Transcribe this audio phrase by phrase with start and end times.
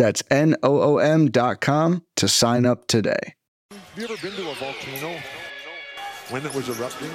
[0.00, 3.34] That's N O O M.com to sign up today.
[3.70, 5.20] Have you ever been to a volcano
[6.30, 7.10] when it was erupting?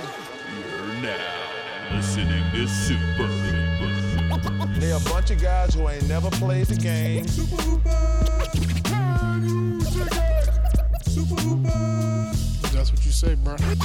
[0.53, 4.79] You're now listening to Super Hoopers.
[4.79, 7.27] They a bunch of guys who ain't never played the game.
[7.27, 7.89] Super Hooper.
[12.71, 13.55] That's what you say, bro.
[13.57, 13.75] I'm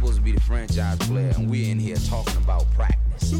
[0.00, 3.34] supposed to be the franchise player, and we're in here talking about practice.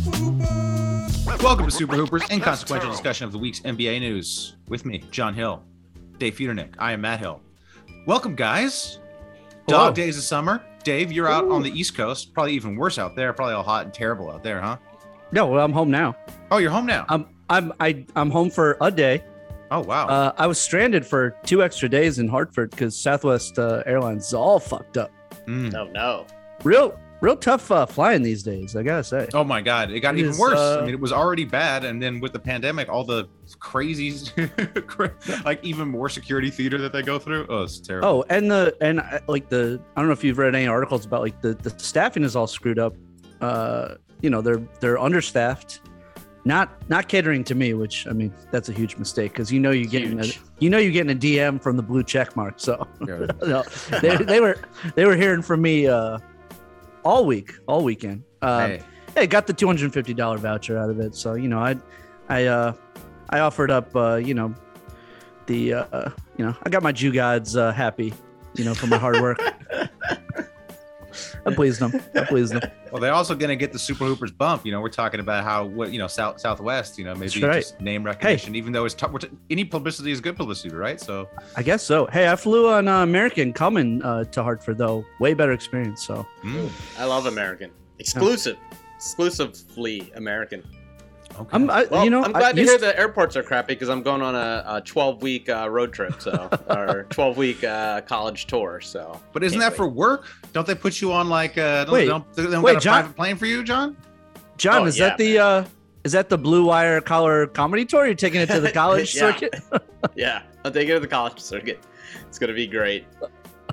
[1.43, 4.57] Welcome to Super Hoopers, inconsequential discussion of the week's NBA news.
[4.69, 5.65] With me, Jon Hill,
[6.19, 6.75] Dave Feudernick.
[6.79, 7.41] I am Matt Hill.
[8.07, 8.99] Welcome, guys.
[9.67, 9.87] Hello.
[9.87, 10.63] Dog days of summer.
[10.85, 12.35] Dave, you're out on the East Coast.
[12.35, 13.33] Probably even worse out there.
[13.33, 14.77] Probably all hot and terrible out there, huh?
[15.33, 16.15] No, well, I'm home now.
[16.51, 17.07] Oh, you're home now.
[17.09, 19.25] I'm I'm I, I'm home for a day.
[19.71, 20.09] oh, wow.
[20.09, 24.35] Uh, I was stranded for two extra days in Hartford because Southwest uh, Airlines is
[24.35, 25.11] all fucked up.
[25.47, 25.73] Mm.
[25.73, 26.27] No, no.
[26.65, 28.77] Real real tough uh, flying these days.
[28.77, 29.29] I gotta say.
[29.35, 29.91] Oh my God!
[29.91, 30.59] It got It even is, worse.
[30.59, 34.33] uh, I mean, it was already bad, and then with the pandemic, all the crazies,
[35.45, 37.47] like even more security theater that they go through.
[37.49, 38.09] Oh, it's terrible.
[38.09, 41.05] Oh, and the and uh, like the I don't know if you've read any articles
[41.07, 42.95] about like the the staffing is all screwed up.
[43.41, 45.81] Uh, you know they're they're understaffed.
[46.47, 49.73] Not not catering to me, which I mean that's a huge mistake because you know
[49.73, 50.25] you're getting a,
[50.59, 52.55] you know you're getting a DM from the blue check mark.
[52.59, 53.63] So no,
[54.01, 54.57] they, they were
[54.95, 56.19] they were hearing from me uh,
[57.05, 58.23] all week, all weekend.
[58.43, 58.83] Uh, Hey.
[59.15, 61.15] hey, got the two hundred and fifty dollar voucher out of it.
[61.15, 61.77] So you know, I,
[62.29, 62.73] I, uh,
[63.31, 64.55] I offered up, uh, you know,
[65.47, 68.13] the, uh, you know, I got my Jew gods uh, happy,
[68.55, 69.41] you know, for my hard work.
[71.47, 72.01] I pleased them.
[72.15, 72.71] I pleased them.
[72.93, 74.67] Well, they're also going to get the Super Hoopers bump.
[74.67, 76.99] You know, we're talking about how what you know South Southwest.
[76.99, 77.61] You know, maybe right.
[77.61, 78.55] just name recognition.
[78.55, 81.01] Even though it's t- t- any publicity is good publicity, right?
[81.01, 82.07] So I guess so.
[82.07, 85.05] Hey, I flew on uh, American coming uh, to Hartford though.
[85.19, 86.05] Way better experience.
[86.05, 87.71] So mm, I love American.
[87.99, 88.57] Exclusive.
[88.97, 90.63] Exclusively American.
[91.39, 91.49] Okay.
[91.53, 93.69] I'm, I, Well, you know, I'm glad I to used- hear the airports are crappy
[93.75, 97.65] because I'm going on a, a 12 week uh, road trip, so or 12 week
[97.65, 98.81] uh, college tour.
[98.81, 100.27] So, but isn't Can't that for work?
[100.53, 102.85] Don't they put you on like uh, don't, Wait, don't, they don't wait, got a
[102.85, 103.97] Jon- private plane for you, Jon?
[104.59, 105.65] Jon, Oh, is yeah, that the uh,
[106.05, 108.05] is that the Blue Wire collar comedy tour?
[108.05, 109.21] You're taking it to the college Yeah.
[109.33, 109.55] circuit?
[110.17, 111.83] yeah, I'll take it to the college circuit.
[112.29, 113.07] It's gonna be great.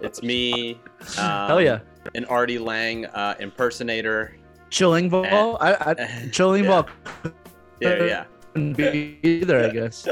[0.01, 0.79] It's me.
[1.17, 1.79] Um, Hell yeah,
[2.15, 4.35] An Artie Lange uh, impersonator.
[4.69, 5.57] chilling ball.
[5.59, 6.83] I, I chilling Yeah.
[6.83, 7.31] ball
[7.79, 8.25] Yeah, yeah.
[8.53, 10.07] couldn't be either, I guess.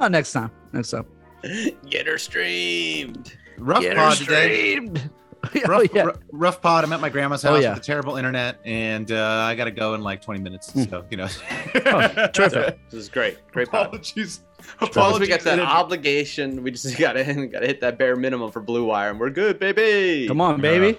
[0.00, 1.06] Oh, next time, next time.
[1.88, 3.36] Get her streamed.
[3.58, 4.74] Rough Get her pod today.
[4.76, 5.10] streamed.
[5.54, 6.02] oh, Rough, yeah.
[6.04, 6.84] r- rough pod.
[6.84, 7.70] I'm at my grandma's Oh, house yeah.
[7.74, 10.70] with a terrible internet, and uh, I got to go in like 20 minutes.
[10.72, 10.82] Hmm.
[10.84, 11.28] So you know,
[11.86, 12.78] Oh, terrific.
[12.90, 13.38] This is great.
[13.52, 13.86] Great pod.
[13.86, 14.40] apologies.
[14.78, 15.20] Because Apologies.
[15.20, 16.62] we got that obligation.
[16.62, 20.28] We just gotta gotta hit that bare minimum for Blue Wire, and we're good, baby.
[20.28, 20.98] Come on, baby.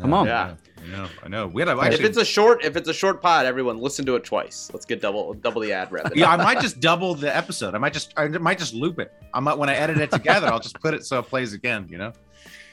[0.00, 0.26] Come on.
[0.26, 0.54] Yeah.
[0.82, 1.08] I know.
[1.22, 1.46] I know.
[1.46, 4.16] We had a, If it's a short, if it's a short pod, everyone listen to
[4.16, 4.70] it twice.
[4.72, 6.20] Let's get double double the ad revenue.
[6.20, 7.74] yeah, I might just double the episode.
[7.74, 9.12] I might just, I might just loop it.
[9.32, 11.86] I might when I edit it together, I'll just put it so it plays again.
[11.90, 12.12] You know.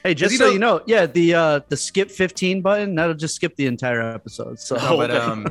[0.02, 3.14] Hey, just you so know- you know, yeah, the uh the skip 15 button, that'll
[3.14, 4.58] just skip the entire episode.
[4.58, 5.46] So No, but um,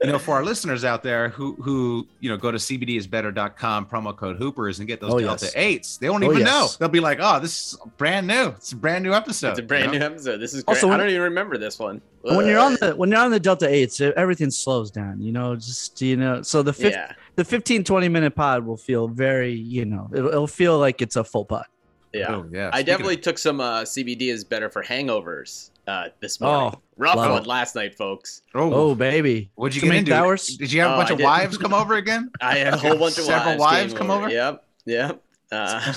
[0.00, 4.16] you know, for our listeners out there who who you know go to cbdisbetter.com promo
[4.16, 5.52] code Hoopers and get those Oh, Delta yes.
[5.56, 6.46] eights, they won't Oh, even yes.
[6.46, 6.68] know.
[6.78, 8.48] They'll be like, "Oh, this is brand new.
[8.48, 10.06] It's a brand new episode." It's a brand you know?
[10.08, 10.38] new episode.
[10.38, 10.76] This is great.
[10.76, 12.00] Also, I don't even remember this one.
[12.22, 15.56] when you're on the when you're on the Delta 8s, everything slows down, you know,
[15.56, 19.52] just you know, so the fif- yeah, the 15 20 minute pod will feel very,
[19.52, 21.64] you know, it'll, it'll feel like it's a full pod.
[22.12, 22.26] Yeah.
[22.34, 22.68] Oh, yeah.
[22.72, 26.72] I Speaking definitely of- took some uh, CBD is better for hangovers uh, this morning.
[26.76, 27.46] Oh, Rough one it.
[27.46, 28.42] last night, folks.
[28.54, 29.50] oh, Oh, baby.
[29.54, 30.14] what'd you Some get eight into?
[30.14, 30.56] hours?
[30.56, 32.30] Did you have a Oh, bunch I of wives come over again?
[32.40, 34.28] I had a whole bunch of Several wives, wives came come over?
[34.30, 35.22] Yep, yep.
[35.50, 35.94] Uh,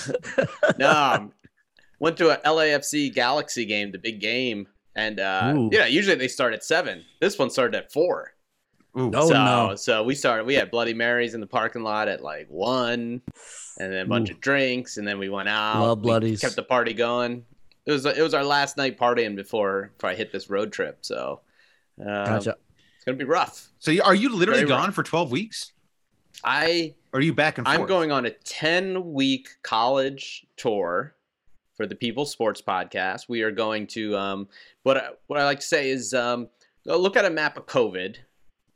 [0.79, 1.33] no, um,
[1.99, 4.65] went to a LAFC Galaxy game, the big game,
[4.95, 7.03] and uh, yeah, usually they start at seven.
[7.19, 8.33] This one started at four.
[8.97, 9.11] Ooh.
[9.13, 9.75] Oh, so, no.
[9.75, 10.45] so we started.
[10.45, 13.21] We had Bloody Marys in the parking lot at like one,
[13.81, 14.33] and then a bunch Ooh.
[14.33, 15.81] of drinks, and then we went out.
[15.81, 16.41] Love We Bloodies.
[16.41, 17.45] Kept the party going.
[17.85, 20.99] It was it was our last night partying before before I hit this road trip.
[21.01, 21.41] So,
[21.99, 22.55] um, Gotcha.
[22.95, 23.69] it's gonna be rough.
[23.79, 24.95] So are you literally Very gone rough.
[24.95, 25.73] for 12 weeks?
[26.43, 27.79] I Or are you back and forth?
[27.79, 31.15] I'm going on a 10 week college tour
[31.75, 33.27] for the People Sports Podcast.
[33.27, 34.47] We are going to um,
[34.83, 36.49] what I, what I like to say is um,
[36.85, 38.17] look at a map of COVID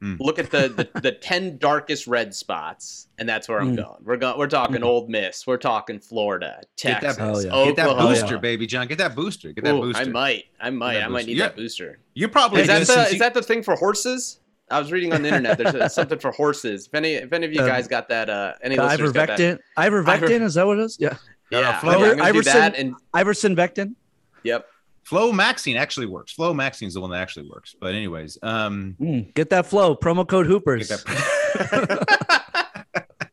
[0.03, 0.18] Mm.
[0.19, 3.77] Look at the, the the ten darkest red spots, and that's where I'm Mm.
[3.77, 4.03] going.
[4.03, 4.38] We're going.
[4.38, 4.86] We're talking Mm.
[4.86, 5.47] Ole Miss.
[5.47, 7.65] We're talking Florida, Get that- Texas, Oh, yeah.
[7.68, 8.09] Get that Oklahoma.
[8.15, 8.88] booster, baby, Jon.
[8.88, 9.53] Get that booster.
[9.53, 10.01] Get that Ooh, booster.
[10.03, 10.45] I might.
[10.59, 11.01] I might.
[11.01, 11.45] I might need Yeah.
[11.47, 12.00] that booster.
[12.13, 14.39] You're probably Is that the since is that the thing for horses?
[14.69, 15.57] I was reading on the internet.
[15.59, 16.88] There's a, something for horses.
[16.88, 19.27] If any if any of you Um, guys got that, uh, any The listeners got
[19.30, 19.59] that, ivermectin.
[20.03, 20.97] Ivermectin is that what it is?
[21.00, 21.15] Yeah.
[21.51, 22.75] yeah, Flo- okay, I'm gonna do Iverson- that.
[22.75, 23.95] And Iverson Vectin.
[24.44, 24.68] yep,
[25.10, 26.34] Fluvoxamine actually works.
[26.34, 27.75] Fluvoxamine's the one that actually works.
[27.80, 29.96] But anyways, um, Mm, get that flow.
[29.96, 30.88] Promo code Hoopers.
[30.88, 32.42] get that-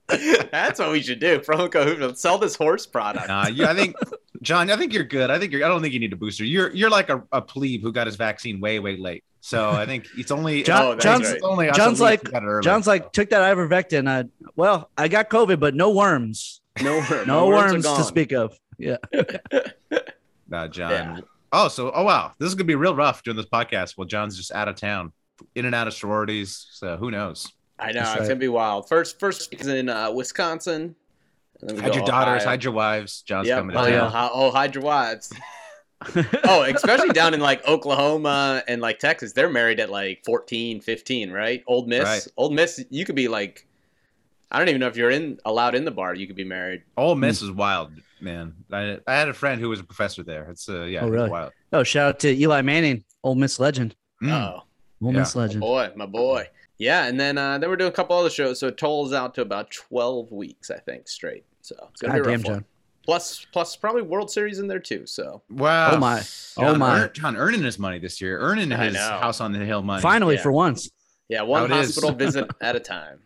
[0.52, 1.38] that's what we should do.
[1.38, 2.20] Promo code Hoopers.
[2.20, 3.28] Sell this horse product.
[3.28, 3.96] Nah, yeah, I think
[4.42, 5.30] Jon, I think you're good.
[5.30, 5.64] I think you're.
[5.64, 6.44] I don't think you need a booster.
[6.44, 9.24] You're you're like a, a plebe who got his vaccine way way late.
[9.40, 11.36] So I think it's only Jon- Oh, Jon's- right.
[11.36, 12.62] it's only Jon's like- got it early.
[12.64, 14.08] Jon's like took that ivermectin.
[14.08, 16.60] I well, I got COVID, but no worms.
[16.82, 18.58] No, worm- No, worms worms to speak of.
[18.78, 18.96] Yeah.
[20.48, 20.90] Nah, Jon.
[20.90, 21.20] Yeah.
[21.52, 23.96] Oh, so oh wow, this is gonna be real rough during this podcast.
[23.98, 25.12] Well, Jon's just out of town,
[25.54, 26.66] in and out of sororities.
[26.72, 27.52] So who knows?
[27.78, 28.28] I know That's it's right.
[28.28, 28.88] gonna be wild.
[28.88, 30.94] First, first is in uh, Wisconsin.
[31.60, 32.48] and then we Hide your daughters, Ohio.
[32.48, 33.22] hide your wives.
[33.22, 33.58] Jon's Yep.
[33.58, 33.92] coming to Oh, town.
[33.92, 34.10] yeah.
[34.10, 35.32] Hi- oh, hide your wives.
[36.44, 41.30] oh, especially down in like Oklahoma and like Texas, they're married at like 14, 15,
[41.30, 41.62] right?
[41.66, 42.26] Ole Miss, Right.
[42.36, 43.66] Ole Miss, you could be like,
[44.50, 46.14] I don't even know if you're in allowed in the bar.
[46.14, 46.82] You could be married.
[46.96, 47.92] Ole Miss is wild,
[48.22, 48.54] man.
[48.72, 50.48] I, I had a friend who was a professor there.
[50.50, 51.28] It's uh, yeah, Oh, really?
[51.30, 51.52] wild.
[51.72, 53.94] Oh, shout out to Eli Manning, Ole Miss legend.
[54.22, 54.30] Mm.
[54.32, 54.62] Oh,
[55.04, 55.18] Ole Yeah.
[55.20, 55.60] Miss my legend.
[55.60, 56.48] boy, my boy.
[56.78, 59.34] Yeah, and then uh, then we're doing a couple other shows, so it totals out
[59.34, 61.44] to about twelve weeks, I think, straight.
[61.60, 62.60] So it's gonna God be a rough damn, one.
[62.60, 62.64] Jon.
[63.04, 65.06] Plus, plus probably World Series in there too.
[65.06, 65.92] So Wow.
[65.92, 66.20] Oh my.
[66.56, 67.08] Oh Jon, my.
[67.08, 70.02] Jon earning his money this year, earning his house on the hill money.
[70.02, 70.42] Finally, Yeah.
[70.42, 70.90] for once,
[71.28, 73.18] yeah, one How hospital visit at a time.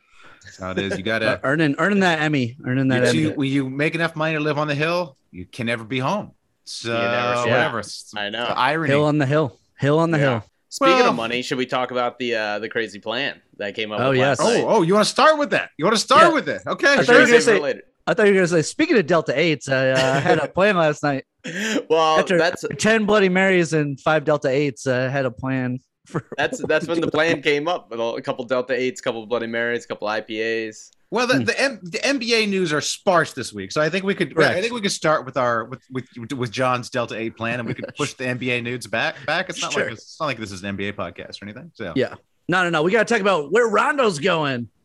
[0.46, 0.92] That's how it is.
[0.96, 1.40] You Uh, gotta.
[1.44, 3.18] earning earning that Emmy, earning that you, Emmy.
[3.20, 5.98] you- when you make enough money to live on the hill, you can never be
[5.98, 6.30] home.
[6.64, 7.78] So never- whatever.
[7.80, 8.46] It's I know.
[8.46, 8.88] The irony.
[8.90, 9.58] Hill on the hill.
[9.78, 10.24] Hill on the Yeah.
[10.30, 10.44] hill.
[10.68, 13.92] Speaking Well- of money, should we talk about the uh, the crazy plan that came
[13.92, 14.00] up?
[14.00, 14.38] Oh, yes.
[14.40, 14.62] night?
[14.64, 15.70] oh, oh, you want to start with that?
[15.78, 16.32] You want to start Yeah.
[16.34, 16.62] with it?
[16.66, 16.86] Okay.
[16.92, 17.20] I thought you sure.
[17.20, 17.82] were gonna say- related.
[18.08, 18.62] I thought you were gonna say.
[18.62, 21.24] Speaking of Delta Eights, I uh, had a plan last night.
[21.90, 25.84] well, After that's ten Bloody Marys and five Delta Eights, I had a plan for.
[26.36, 29.84] that's that's when the plan came up with a couple Delta Eights, couple Bloody Marys,
[29.84, 30.90] a couple IPAs.
[31.10, 34.14] Well, the, the, M- the NBA news are sparse this week, so I think we
[34.14, 34.38] could.
[34.42, 37.68] I think we could start with our with with, with Jon's Delta Eight plan, and
[37.68, 39.24] we could push the NBA news back.
[39.24, 39.48] Back.
[39.48, 39.84] It's not Sure.
[39.84, 41.70] like it's not like this is an NBA podcast or anything.
[41.74, 42.14] So Yeah.
[42.48, 42.82] No, no, no.
[42.82, 44.68] We got to talk about where Rondo's going.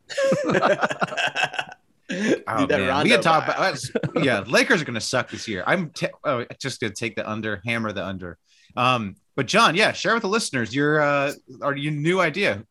[2.14, 3.04] Oh, Need that man.
[3.04, 3.80] We can talk about
[4.22, 4.44] yeah.
[4.46, 5.64] Lakers are going to suck this year.
[5.66, 8.38] I'm t- oh, just going to take the under, hammer the under.
[8.76, 12.64] Um, but Jon, yeah, share with the listeners your uh, or your new idea,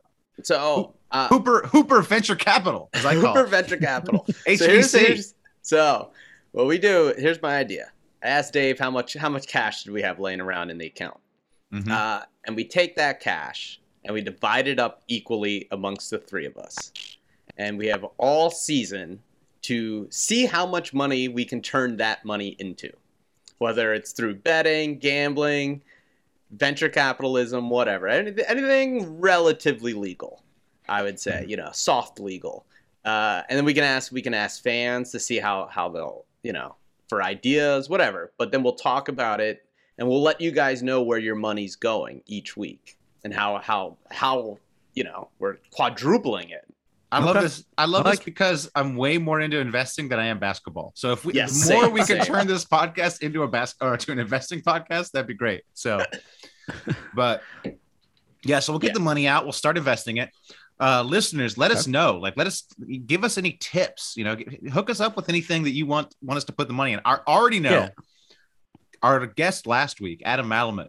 [0.43, 3.51] So, uh, Hooper Hooper Venture Capital, as I call Hooper it.
[3.51, 4.25] Venture Capital.
[4.29, 6.11] so, here's, here's- so
[6.53, 7.15] what we do.
[7.19, 7.91] Here's my idea.
[8.23, 10.87] I asked Dave how much how much cash did we have laying around in the
[10.87, 11.19] account,
[11.73, 11.91] Mhm.
[11.91, 16.47] uh, and we take that cash and we divide it up equally amongst the three
[16.47, 16.93] of us,
[17.59, 19.21] and we have all season
[19.63, 22.91] to see how much money we can turn that money into,
[23.59, 25.83] whether it's through betting, gambling,
[26.53, 30.43] venture capitalism, whatever, anything, anything relatively legal.
[30.89, 32.67] I would say, you know, soft legal.
[33.05, 36.27] Uh, and then we can ask we can ask fans to see how how they'll
[36.43, 36.75] you know
[37.09, 39.65] for ideas whatever but then we'll talk about it
[39.97, 43.97] and we'll let you guys know where your money's going each week and how how
[44.11, 44.59] how
[44.95, 46.70] you know we're quadrupling it
[47.13, 47.65] I love this.
[47.77, 50.93] I love I this because I'm way more into investing than I am basketball.
[50.95, 52.25] So if we Yes, more same, we can same.
[52.25, 55.63] turn this podcast into a bas- or to an investing podcast, that'd be great.
[55.75, 56.01] So,
[57.15, 57.43] but
[58.45, 58.95] yeah, so we'll get Yeah.
[58.95, 59.45] the money out.
[59.45, 60.31] We'll start investing it.
[60.79, 62.17] Uh, listeners, let us know.
[62.17, 62.65] Like, let us
[63.07, 64.15] give us any tips.
[64.17, 64.37] You know,
[64.73, 67.01] hook us up with anything that you want want us to put the money in.
[67.05, 67.71] I already know.
[67.71, 67.89] Yeah.
[69.03, 70.89] Our guest last week, Adam Malamet,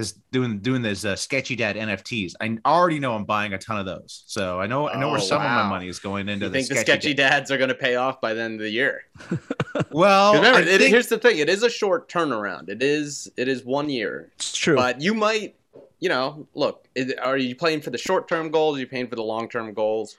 [0.00, 2.32] is doing doing this uh, sketchy dad NFTs.
[2.40, 4.24] I already know I'm buying a ton of those.
[4.26, 6.46] So I know I know where Oh, some of my money is going into.
[6.46, 7.30] you the think the sketchy, sketchy dad.
[7.30, 9.02] dads are going to pay off by the end of the year
[9.90, 13.30] Well, remember I it, think- here's the thing it is a short turnaround it is
[13.36, 14.76] it is one year It's true.
[14.76, 15.54] but you might
[16.00, 19.06] you know look is, are you playing for the short term goals are you paying
[19.08, 20.16] for the long term goals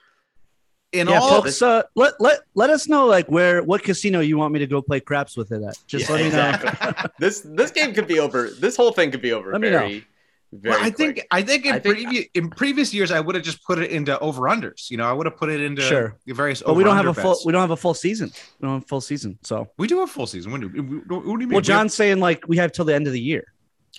[0.93, 4.37] in yeah, all folks, uh, let let let us know like where what casino you
[4.37, 5.77] want me to go play craps with it at.
[5.87, 7.09] Just Yeah, let me know.
[7.19, 8.49] this this game could be over.
[8.49, 9.79] This whole thing could be over Let me know.
[9.79, 10.05] very,
[10.53, 10.75] very.
[10.75, 11.25] Well, I think.
[11.31, 13.89] I think in I think- previous in previous years I would have just put it
[13.89, 14.91] into over unders.
[14.91, 16.17] You know, I would have put it into Sure.
[16.25, 16.61] the various.
[16.61, 17.45] But we don't have a over-under full bets.
[17.45, 18.31] we don't have a full season.
[18.59, 19.39] We don't have a full season.
[19.43, 20.51] So We do have full season.
[20.51, 20.81] When do, we-
[21.15, 21.49] what do you mean?
[21.49, 23.45] well, Jon's saying like we have till the end of the year.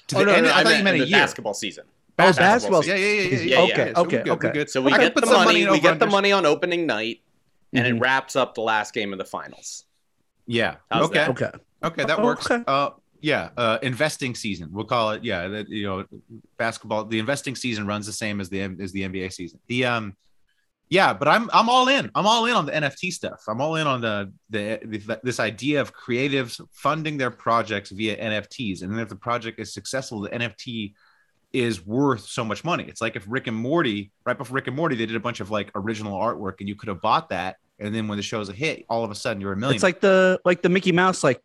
[0.08, 1.18] to Oh, the no, end, no, I thought you meant a the year.
[1.18, 1.84] basketball season.
[2.19, 2.85] Oh, Basketball basketball.
[2.85, 3.28] Yeah, yeah, yeah, yeah.
[3.31, 3.47] Yeah, yeah.
[3.47, 3.73] yeah.
[3.73, 4.52] Okay, so Okay, good, okay.
[4.52, 4.71] good.
[4.71, 5.62] So we I get put the some money.
[5.62, 7.23] in we get the money on opening night,
[7.73, 7.97] and Mhm.
[7.97, 9.85] it wraps up the last game of the finals.
[10.47, 10.76] Yeah.
[10.90, 11.14] How's okay.
[11.21, 11.28] that?
[11.31, 11.50] Okay.
[11.85, 12.50] Okay, that works.
[12.50, 12.62] okay.
[12.66, 12.90] Uh,
[13.21, 14.69] yeah, uh, investing season.
[14.73, 15.25] We'll call it.
[15.25, 16.04] Yeah, that, you know,
[16.59, 17.04] basketball.
[17.07, 19.61] The investing season runs the same as the as the NBA season.
[19.69, 20.16] The um,
[20.90, 22.11] yeah, but I'm I'm all in.
[22.14, 23.42] I'm all in on the NFT stuff.
[23.49, 28.16] I'm all in on the the, the this idea of creatives funding their projects via
[28.16, 30.92] NFTs, and then if the project is successful, the NFT
[31.52, 32.85] is worth so much money.
[32.88, 35.40] It's like if Rick and Morty, right before Rick and Morty, they did a bunch
[35.40, 38.49] of like original artwork, and you could have bought that, and then when the show's
[38.49, 39.75] a hit, all of a sudden you're a million.
[39.75, 41.42] It's like the like the Mickey Mouse like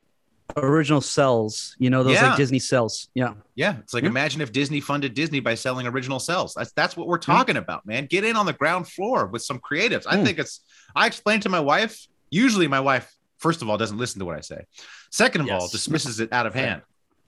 [0.56, 1.76] original cells.
[1.78, 2.30] You know those Yeah.
[2.30, 3.10] like Disney cells.
[3.14, 3.34] Yeah.
[3.56, 4.10] Yeah, it's like Yeah.
[4.10, 6.54] imagine if Disney funded Disney by selling original cells.
[6.56, 8.06] That's that's what we're talking about, man.
[8.06, 10.04] Get in on the ground floor with some creatives.
[10.08, 10.24] I Mm.
[10.26, 10.62] think it's.
[10.96, 12.08] I explained to my wife.
[12.30, 14.66] Usually, my wife, first of all, doesn't listen to what I say.
[15.12, 16.82] Second of all, dismisses it out of hand.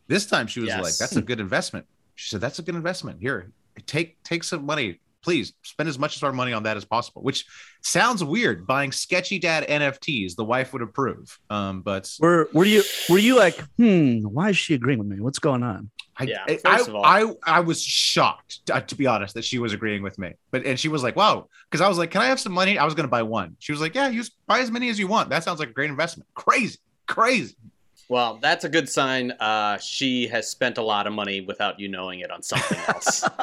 [0.07, 0.81] This time, she was Yes.
[0.83, 1.85] like, "That's a good investment."
[2.19, 3.19] She said, "That's a good investment.
[3.21, 3.51] Here,
[3.85, 5.53] take take some money, please.
[5.63, 7.45] Spend as much of our money on that as possible." Which
[7.81, 8.67] sounds weird.
[8.67, 11.39] Buying sketchy dad NFTs, the wife would approve.
[11.49, 15.21] Um, but Were were you were you like, hmm, why is she agreeing with me?
[15.21, 15.91] What's going on?
[16.17, 19.45] I, Yeah, I, first of all- I, I was shocked to, to be honest that
[19.45, 20.33] she was agreeing with me.
[20.51, 22.77] But and she was like, "Wow," because I was like, "Can I have some money?"
[22.77, 23.55] I was going to buy one.
[23.59, 25.29] She was like, "Yeah, use buy as many as you want.
[25.29, 27.55] That sounds like a great investment." Crazy, crazy.
[28.09, 29.31] Well, that's a good sign.
[29.31, 33.23] Uh, she has spent a lot of money without you knowing it on something else.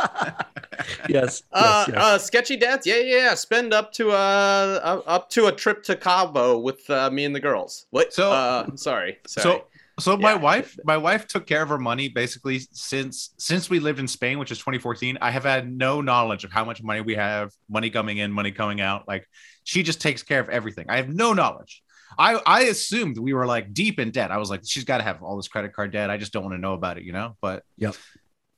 [1.09, 1.43] Yes.
[1.53, 2.05] Uh, yes, yes.
[2.05, 3.35] uh, sketchy dads, yeah, yeah, yeah.
[3.35, 7.35] Spend up to uh, uh up to a trip to Cabo with uh, me and
[7.35, 7.87] the girls.
[7.91, 8.13] What?
[8.13, 9.59] So- uh, sorry, sorry.
[9.59, 9.65] So,
[9.99, 10.37] so my Yeah.
[10.37, 14.39] wife, my wife took care of her money basically since since we lived in Spain,
[14.39, 15.19] which is 2014.
[15.21, 18.53] I have had no knowledge of how much money we have, money coming in, money
[18.53, 19.09] coming out.
[19.09, 19.27] Like
[19.65, 20.87] she just takes care of everything.
[20.89, 21.83] I have no knowledge.
[22.19, 24.31] I I assumed we were like deep in debt.
[24.31, 26.11] I was like, she's got to have all this credit card debt.
[26.11, 27.37] I just don't want to know about it, you know.
[27.41, 27.93] But yeah,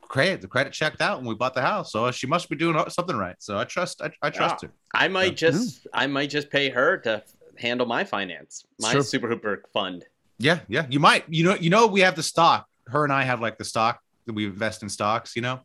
[0.02, 2.82] credit the credit checked out when we bought the house, so she must be doing
[2.88, 3.36] something right.
[3.40, 4.70] So I trust I, I trust her.
[4.94, 5.50] I might Yeah.
[5.50, 7.22] just I might just pay her to
[7.56, 9.02] handle my finance, my Sure.
[9.02, 10.04] Super Hooper fund.
[10.38, 10.86] Yeah, yeah.
[10.88, 12.66] You might, you know, you know, we have the stock.
[12.86, 15.60] Her and I have like the stock that we invest in stocks, you know,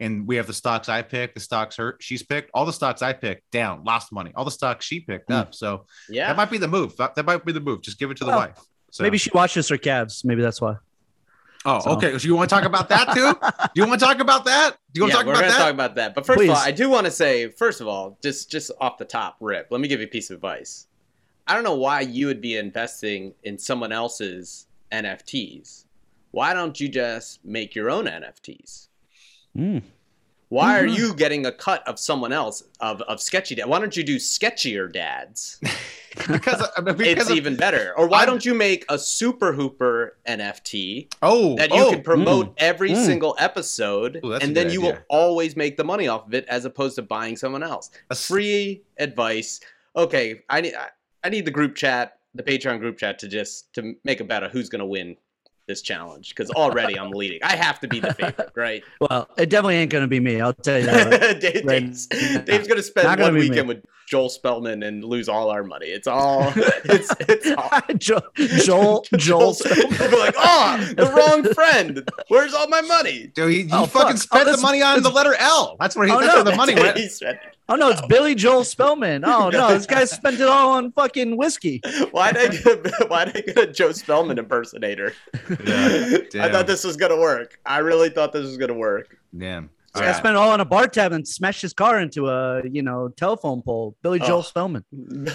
[0.00, 3.02] and we have the stocks I picked, the stocks her she's picked, all the stocks
[3.02, 4.32] I picked down, lost money.
[4.34, 5.34] All the stocks she picked hmm.
[5.34, 5.54] up.
[5.54, 6.96] So Yeah, that might be the move.
[6.96, 7.82] That, that might be the move.
[7.82, 8.58] Just give it to the wife.
[8.90, 9.02] So.
[9.02, 10.24] Maybe she watches her calves.
[10.24, 10.76] Maybe that's why.
[11.64, 11.90] Oh, so.
[11.92, 12.16] okay.
[12.16, 13.34] So you want to talk about that too?
[13.34, 14.76] Do you want to talk about that?
[14.92, 15.58] Do you want yeah, to talk we're about gonna that?
[15.58, 16.14] talk about that.
[16.14, 18.98] But first of all, I do want to say, first of all, just just off
[18.98, 20.86] the top, Rip, let me give you a piece of advice.
[21.48, 25.84] I don't know why you would be investing in someone else's NFTs.
[26.30, 28.88] Why don't you just make your own NFTs?
[29.56, 29.82] Mm.
[30.48, 30.96] Why are Mhm.
[30.96, 33.66] you getting a cut of someone else of, of sketchy dad?
[33.66, 35.58] Why don't you do sketchier dads?
[36.28, 37.92] because because it's of- even better.
[37.96, 42.02] Or why I'm- don't you make a Super Hooper NFT oh that you oh, can
[42.02, 43.04] promote every mm.
[43.04, 46.64] single episode, Ooh, and then you will always make the money off of it, as
[46.64, 47.90] opposed to buying someone else.
[48.08, 49.60] That's- Free advice.
[49.96, 50.90] Okay, I need I-
[51.24, 54.44] I need the group chat, the Patreon group chat, to just to make a bet
[54.44, 55.16] of who's gonna win
[55.66, 57.40] this challenge because already I'm leading.
[57.42, 58.82] I have to be the favorite, right?
[59.00, 60.40] Well, it definitely ain't gonna be me.
[60.40, 61.40] I'll tell you that.
[61.40, 61.80] Dave, Right.
[61.84, 63.50] Dave's, Dave's gonna spend Not gonna one be me.
[63.50, 65.86] weekend with Joel Spellman and lose all our money.
[65.86, 68.20] It's all it's it's all Jo-
[68.64, 69.56] Joel Joel.
[69.64, 72.08] We'll be like, oh, the wrong friend.
[72.28, 73.28] Where's all my money?
[73.34, 74.22] Dude, he, he Oh, fucking fuck.
[74.22, 75.76] spent Oh, the money on the letter L.
[75.80, 76.12] That's where he.
[76.12, 76.42] Oh, that's no.
[76.42, 76.96] where the money went.
[76.96, 78.06] He spent- Oh no, it's oh.
[78.06, 79.24] Billy Joel Spellman.
[79.24, 81.80] Oh no, this guy spent it all on fucking whiskey.
[82.12, 85.12] Why'd I get a, why'd I get a Joe Spellman impersonator?
[85.66, 87.58] Yeah, I thought this was gonna work.
[87.66, 89.16] I really thought this was gonna work.
[89.36, 89.70] Damn.
[89.98, 92.82] This guy spent all on a bar tab and smashed his car into a you
[92.82, 93.96] know telephone pole.
[94.02, 94.42] Billy Joel Oh.
[94.42, 94.84] Spellman.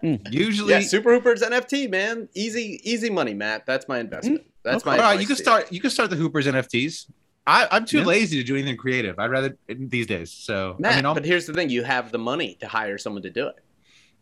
[0.00, 0.16] Hmm.
[0.30, 2.28] Usually, Yeah, Super Hooper's NFT, man.
[2.34, 3.66] Easy, easy money, Matt.
[3.66, 4.42] That's my investment.
[4.42, 4.48] Hmm.
[4.64, 4.96] That's my.
[4.96, 5.20] all right.
[5.20, 5.72] You can start.
[5.72, 7.08] You can start the Hoopers NFTs.
[7.46, 8.04] I, I'm too Yeah.
[8.04, 9.16] lazy to do anything creative.
[9.20, 10.32] I'd rather these days.
[10.32, 13.22] So Matt, I mean, but here's the thing: you have the money to hire someone
[13.22, 13.54] to do it.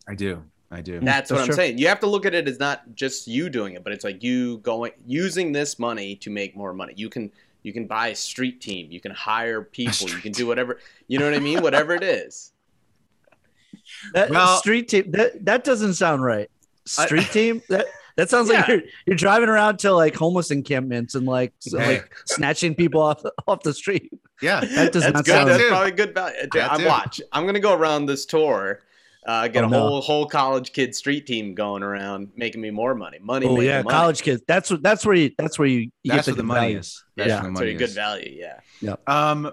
[0.06, 0.42] I do.
[0.70, 1.00] I do.
[1.00, 1.54] That's what that's I'm true.
[1.56, 1.78] saying.
[1.78, 4.22] You have to look at it as not just you doing it, but it's like
[4.22, 6.92] you going using this money to make more money.
[6.96, 7.32] You can
[7.64, 10.78] you can buy a street team, you can hire people, you can do whatever.
[11.08, 11.60] You know what I mean?
[11.62, 12.52] Whatever it is.
[14.14, 16.48] That Well- street team that that doesn't sound right.
[16.86, 21.26] Street team that that sounds like you're you're driving around to like homeless encampments and
[21.26, 21.94] like s- Hey.
[21.94, 24.10] like snatching people off the, off the street.
[24.40, 24.60] Yeah.
[24.60, 25.32] That does That's not good.
[25.32, 25.68] sound That's Too.
[25.68, 26.36] probably good value.
[26.54, 27.20] I'm watch.
[27.32, 28.80] I'm gonna go around this tour.
[29.26, 29.78] Uh, get Oh, a no.
[29.80, 33.18] whole whole college kid street team going around, making me more money.
[33.20, 33.46] Money.
[33.46, 33.88] Oh yeah, money.
[33.94, 34.42] college kids.
[34.46, 36.60] That's what that's where you that's where you, you That's get where the good money
[36.60, 36.78] value.
[36.78, 37.04] is.
[37.16, 37.94] That's Yeah, where the that's money very good is.
[37.94, 38.44] value.
[38.82, 38.96] Yeah.
[39.06, 39.50] Um,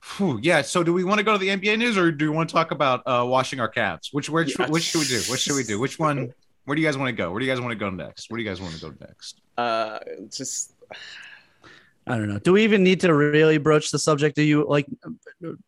[0.00, 0.62] phew, yeah.
[0.62, 2.52] So, do we want to go to the NBA news, or do we want to
[2.54, 4.10] talk about uh, washing our calves?
[4.12, 4.70] Which which Yes.
[4.70, 5.20] which should we do?
[5.30, 5.80] Which should we do?
[5.80, 6.32] Which one?
[6.64, 7.30] Where do you guys want to go?
[7.32, 8.30] Where do you guys want to go next?
[8.30, 9.40] Where do you guys want to go next?
[9.58, 9.98] Uh,
[10.30, 10.74] just
[12.08, 12.38] I don't know.
[12.38, 14.36] Do we even need to really broach the subject?
[14.36, 14.86] Do you like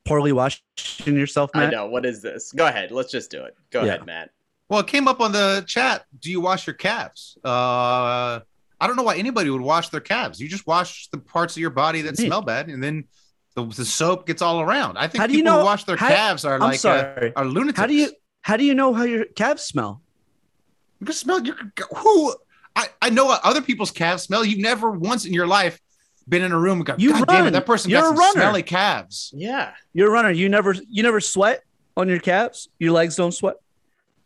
[0.05, 0.63] poorly washing
[1.07, 1.73] yourself, I Matt?
[1.73, 2.53] know what is this?
[2.53, 2.91] Go ahead.
[2.93, 3.57] Let's just do it.
[3.71, 3.95] Go Yeah.
[3.95, 4.31] ahead, Matt.
[4.69, 6.05] Well, it came up on the chat.
[6.21, 7.39] Do you wash your calves?
[7.45, 7.49] Uh,
[8.81, 10.39] I don't know why anybody would wash their calves.
[10.41, 12.27] You just wash the parts of your body that Me.
[12.27, 13.05] smell bad, and then
[13.57, 14.97] the, the soap gets all around.
[14.99, 16.75] I think How do people you know- who wash their how- calves are I'm like
[16.75, 16.77] uh,
[17.15, 17.33] sorry.
[17.35, 17.79] are lunatics.
[17.81, 18.11] How do you
[18.43, 20.03] how do you know how your calves smell?
[21.01, 21.57] You can smell your
[21.97, 22.35] who?
[22.77, 24.45] I I know what other people's calves smell.
[24.45, 25.81] You've never once in your life
[26.29, 27.53] been in a room and got You God damn it, run.
[27.55, 29.33] that person You're got a some runner." smelly calves.
[29.37, 29.73] Yeah.
[29.93, 30.31] You're a runner.
[30.31, 31.63] You never you never sweat
[31.97, 32.69] on your calves.
[32.79, 33.57] Your legs don't sweat.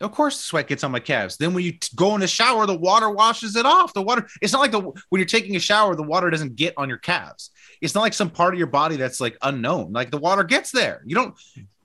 [0.00, 1.37] Of course, the sweat gets on my calves.
[1.37, 3.94] Then when you t- go in the shower, the water washes it off.
[3.94, 4.26] The water.
[4.40, 6.99] It's not like the when you're taking a shower, the water doesn't get on your
[6.99, 7.50] calves.
[7.80, 9.92] It's not like some part of your body that's like unknown.
[9.92, 11.02] Like the water gets there.
[11.06, 11.35] You don't.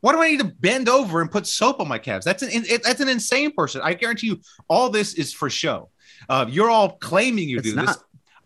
[0.01, 2.25] Why do I need to bend over and put soap on my calves?
[2.25, 3.81] That's an it, that's an insane person.
[3.83, 5.89] I guarantee you, all this is for show.
[6.27, 7.97] Uh, you're all claiming you It's do this.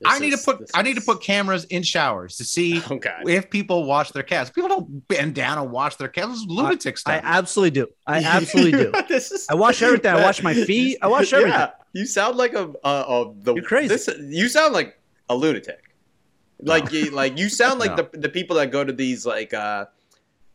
[0.02, 0.14] Not.
[0.14, 2.82] I need is- to put this I need to put cameras in showers to see
[2.90, 4.50] Oh if people wash their cats.
[4.50, 6.28] People don't bend down and wash their cats.
[6.30, 7.22] This is lunatic I stuff.
[7.24, 7.88] absolutely do.
[8.08, 8.92] I absolutely do.
[9.08, 10.12] this is I wash everything.
[10.14, 10.98] I wash my feet.
[11.02, 11.54] I wash everything.
[11.60, 13.88] Yeah, you sound like a uh, uh the You're crazy.
[13.90, 15.80] This, you sound like a lunatic.
[16.64, 18.08] Like you, like you sound like No.
[18.12, 19.86] the the people that go to these like uh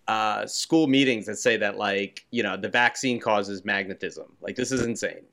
[0.07, 4.27] uh school meetings that say that like you know the vaccine causes magnetism.
[4.41, 5.25] Like this is insane.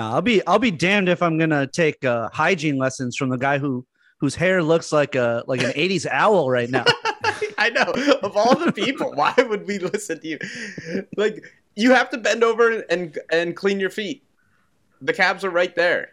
[0.00, 3.36] No, I'll be I'll be damned if I'm gonna take uh, hygiene lessons from the
[3.36, 3.84] guy who
[4.18, 6.86] whose hair looks like a like an '80s owl right now.
[7.58, 7.92] I know.
[8.22, 10.38] Of all the people, why would we listen to you?
[11.18, 11.44] Like
[11.76, 14.24] you have to bend over and and clean your feet.
[15.02, 16.12] The cabs are right there.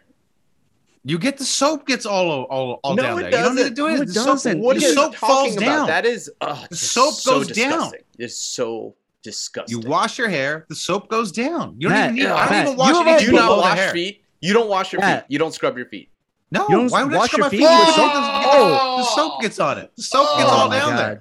[1.04, 3.40] you get the soap gets all all, all No, down it there.
[3.40, 3.94] You don't need to do it.
[3.96, 4.60] No, it the soap, doesn't.
[4.60, 5.64] What the are you soap talking falls about?
[5.64, 5.86] down.
[5.86, 7.92] That is oh, The soap so goes down.
[8.18, 8.96] It's so
[9.30, 9.82] disgusting.
[9.82, 11.74] you wash your hair, the soap goes down.
[11.78, 12.22] You don't Matt, even need.
[12.22, 13.92] yeah, I don't Matt, even wash you have anything Do not wash hair.
[13.92, 14.22] feet?
[14.40, 15.16] You don't wash your Yeah.
[15.16, 15.24] feet.
[15.28, 16.08] You don't scrub your feet.
[16.50, 17.68] No, You don't why would I wash scrub your my feet feet?
[17.68, 18.04] with The soap?
[18.04, 18.96] soap doesn't get- Oh.
[18.98, 19.90] the soap gets on it.
[19.96, 20.98] The soap gets Oh all down God.
[20.98, 21.20] there.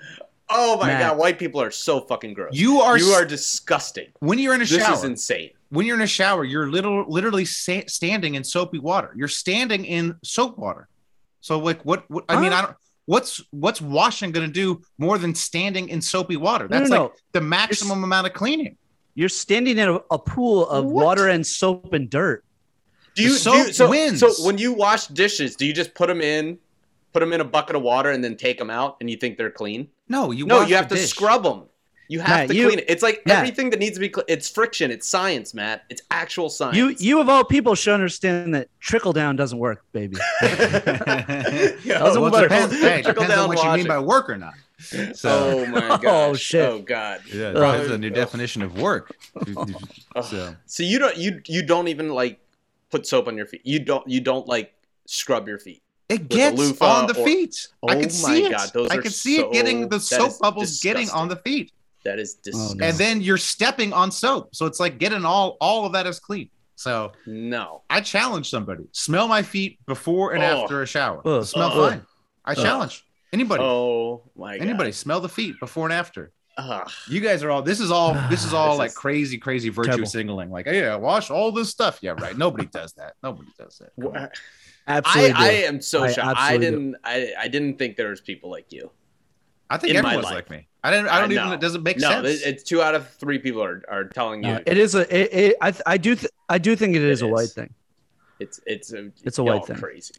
[0.50, 1.02] Oh my Matt.
[1.02, 2.52] god, white people are so fucking gross.
[2.54, 4.08] You are you are disgusting.
[4.20, 4.94] when you're in a This shower.
[4.96, 5.50] is insane.
[5.70, 9.12] when you're in a shower, you're little, literally sa- standing in soapy water.
[9.18, 10.88] You're standing in soap water.
[11.42, 12.10] So, like, what?
[12.10, 12.76] what I mean, I don't.
[13.08, 16.68] What's what's washing going to do more than standing in soapy water?
[16.68, 17.16] That's no, like no.
[17.32, 18.78] the maximum amount of cleaning.
[19.16, 21.06] You're standing in a, a pool of What?
[21.06, 22.44] water and soap and dirt.
[23.16, 24.20] Do The you, do you so, wins.
[24.20, 26.60] so when you wash dishes, do you just put them in,
[27.14, 29.38] put them in a bucket of water and then take them out and you think
[29.38, 29.88] they're clean?
[30.10, 31.10] No, you no, wash you have the to dish.
[31.10, 31.64] scrub them.
[32.10, 32.86] You have Matt, to you- clean it.
[32.88, 33.38] It's like Matt.
[33.40, 34.26] everything that needs to be clean.
[34.30, 34.92] It's friction.
[34.92, 35.84] It's science, Matt.
[35.90, 36.78] It's actual science.
[36.78, 40.16] You you of all people should understand that trickle down doesn't work, baby.
[40.42, 40.54] Yo,
[42.00, 42.44] Doesn't well, work.
[42.44, 44.54] depends, hey, it Trickle depends on down what you mean by work or not.
[44.80, 46.00] So, oh my god!
[46.06, 46.40] Oh, gosh.
[46.40, 46.62] shit.
[46.70, 47.22] Oh god.
[47.34, 49.16] yeah, it Uh, depends on your definition of work.
[50.24, 52.40] so, So you don't you you don't even like
[52.92, 53.62] put soap on your feet.
[53.66, 54.74] You don't you don't like
[55.06, 55.82] scrub your feet.
[56.10, 57.68] it gets on the or- feet.
[57.88, 58.52] I Oh can my see it.
[58.52, 61.28] God, those I are can see so- it getting the soap is bubbles getting on
[61.28, 61.72] the feet.
[62.04, 62.78] That is Oh, disgusting.
[62.78, 62.86] no.
[62.88, 64.56] and then you're stepping on soap.
[64.56, 66.50] So it's like getting all all of that is clean.
[66.76, 67.82] So no.
[67.90, 70.64] I challenge somebody: smell my feet before and Oh.
[70.64, 71.22] after a shower.
[71.26, 71.44] Ugh.
[71.46, 71.92] smell Ugh.
[71.92, 72.06] fine.
[72.46, 72.56] I oh.
[72.64, 73.64] challenge anybody.
[73.64, 74.64] Oh my god.
[74.68, 76.32] Anybody smell the feet before and after.
[76.58, 76.90] Ugh.
[77.10, 77.62] You guys are all.
[77.62, 78.14] This is all.
[78.30, 80.08] This is all This like is crazy, crazy virtue terrible.
[80.08, 80.50] signaling.
[80.50, 82.00] Like, yeah, wash all this stuff.
[82.02, 82.38] Yeah, right.
[82.38, 83.14] Nobody does that.
[83.22, 83.92] Nobody does that.
[84.02, 84.30] Come on.
[84.90, 85.34] I, Absolutely.
[85.34, 86.40] I am so I shocked.
[86.40, 88.90] I didn't I, I didn't think there was people like you.
[89.70, 90.68] I think everyone's like me.
[90.84, 91.08] I didn't.
[91.10, 91.54] I don't I even.
[91.54, 92.28] It doesn't make no, sense.
[92.42, 95.02] it- it's two out of three people are, are telling you No, it is a.
[95.14, 97.74] It, it, I I do th- I do think it is It a white thing.
[98.40, 99.76] it's it's a, It's a white thing.
[99.78, 100.14] crazy.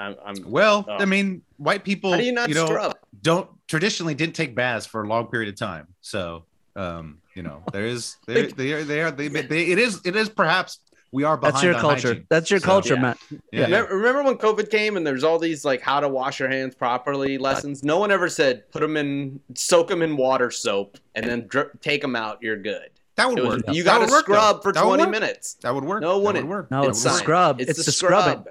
[0.00, 0.96] I'm, I'm well, Oh.
[0.96, 2.12] I mean, white people.
[2.12, 2.96] how do you not know, scrub?
[3.22, 5.88] don't traditionally didn't take baths for a long period of time.
[6.00, 6.44] So,
[6.76, 10.14] um, you know, there is there they are they are they, they it is it
[10.16, 10.78] is perhaps
[11.12, 12.08] we are behind That's your on culture.
[12.08, 12.26] hygiene.
[12.28, 13.00] That's your So, culture, Yeah.
[13.00, 13.18] Matt.
[13.52, 13.64] Yeah.
[13.64, 16.74] Remember, remember when COVID came and there's all these like how to wash your hands
[16.74, 17.82] properly lessons?
[17.82, 21.80] No one ever said put them in, soak them in water soap, and then drip,
[21.80, 22.38] take them out.
[22.42, 22.90] You're good.
[23.16, 23.74] That would was- work.
[23.74, 24.34] you got to would work, though.
[24.34, 25.54] scrub for That 20 minutes.
[25.62, 26.02] That would work.
[26.02, 26.46] No, it That wouldn't.
[26.46, 26.70] would work.
[26.70, 27.60] No, That it's would the scrub.
[27.60, 28.40] It's, It's the the scrubbing.
[28.42, 28.48] scrub.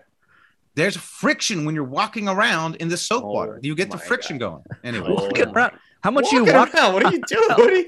[0.75, 3.59] There's friction when you're walking around in the soap Oh water.
[3.63, 4.63] You get the friction God.
[4.69, 4.79] going.
[4.83, 5.23] Anyway, Oh.
[5.25, 5.73] Walking around.
[6.03, 6.73] How much you walk?
[6.73, 7.43] around, What are you doing?
[7.49, 7.85] What are you,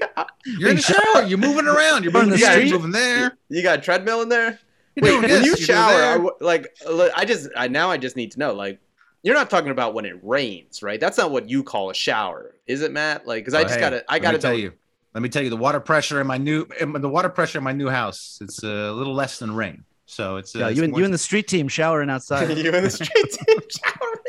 [0.58, 1.22] you're in the shower.
[1.24, 2.04] You're moving around.
[2.04, 2.50] You're You're in moving the here.
[2.52, 2.68] street.
[2.68, 3.36] You're moving there.
[3.48, 4.58] you got a treadmill in there?
[4.96, 6.74] You're Wait, doing when this, you shower, I like,
[7.16, 8.80] I just, I now I just need to know, like,
[9.22, 10.98] you're not talking about when it rains, right?
[10.98, 13.26] That's not what you call a shower, is it, Matt?
[13.26, 14.72] Like, because I Oh, just hey, gotta, I gotta tell you.
[15.14, 17.64] Let me tell you the water pressure in my new in the water pressure in
[17.64, 18.38] my new house.
[18.40, 19.84] It's a little less than rain.
[20.06, 22.48] So it's uh, Yeah, it's you and you and the street team showering outside.
[22.56, 24.19] you in the street team showering,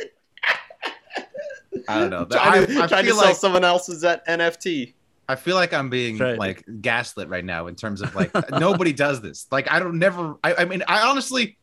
[1.91, 2.25] I don't know.
[2.29, 4.93] trying to, I, I trying to feel sell like someone else's at NFT.
[5.29, 6.37] I feel like I'm being right.
[6.37, 9.47] like gaslit right now in terms of like nobody does this.
[9.51, 10.35] Like I don't never.
[10.43, 11.57] I, I mean, I honestly,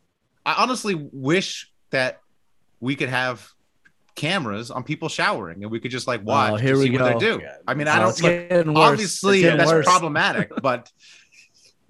[0.47, 2.21] I honestly wish that
[2.81, 3.47] we could have
[4.14, 6.87] cameras on people showering and we could just like oh, watch Oh, here to we
[6.87, 7.19] see what go.
[7.19, 7.47] they do.
[7.67, 8.11] I mean, I Oh, don't.
[8.11, 9.87] it's Like, obviously, that's worse.
[9.87, 10.91] problematic, but.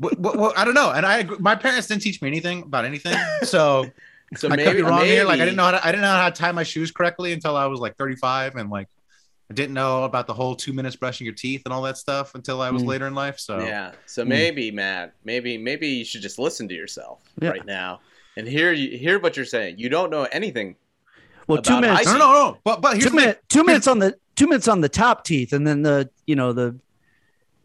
[0.00, 2.62] But, but, well, I don't know, and I agree- my parents didn't teach me anything
[2.62, 3.84] about anything, so
[4.36, 5.24] So I maybe could be wrong here.
[5.24, 7.32] Like I didn't know how to, I didn't know how to tie my shoes correctly
[7.32, 8.88] until I was like 35, and like
[9.50, 12.34] I didn't know about the whole two minutes brushing your teeth and all that stuff
[12.34, 12.86] until I was Mm.
[12.88, 13.38] later in life.
[13.38, 13.92] So Yeah.
[14.04, 14.28] So Hmm.
[14.28, 17.50] maybe, Matt, maybe maybe you should just listen to yourself Yeah.
[17.50, 18.00] right now
[18.36, 19.78] and hear you hear what you're saying.
[19.78, 20.76] You don't know anything.
[21.46, 22.04] Well, two minutes.
[22.04, 22.58] no, no, no, no.
[22.64, 25.24] But but here's two, the minute, two minutes on the two minutes on the top
[25.24, 26.78] teeth, and then the you know the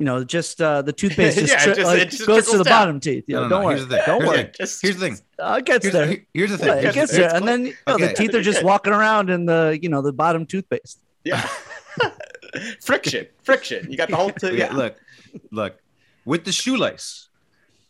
[0.04, 2.66] you know just uh, the toothpaste just, Yeah, tri- just- like, just goes to the
[2.66, 2.74] down.
[2.82, 3.24] bottom teeth.
[3.28, 3.76] You know, no, don't no, worry.
[3.78, 4.04] here's the thing.
[4.06, 4.52] Don't the worry.
[4.58, 5.18] Just Here's the thing.
[5.40, 6.18] Uh, it gets Here's, there.
[6.34, 6.68] here's the thing.
[6.68, 9.30] Yeah, it gets the- there, and then you know, the teeth are just walking around
[9.30, 11.00] in the you know the bottom toothpaste.
[11.24, 11.48] Yeah.
[12.82, 13.90] friction, friction.
[13.90, 14.30] You got the whole.
[14.32, 14.74] T- yeah, yeah.
[14.74, 14.96] look,
[15.52, 15.80] look,
[16.26, 17.30] with the shoelace,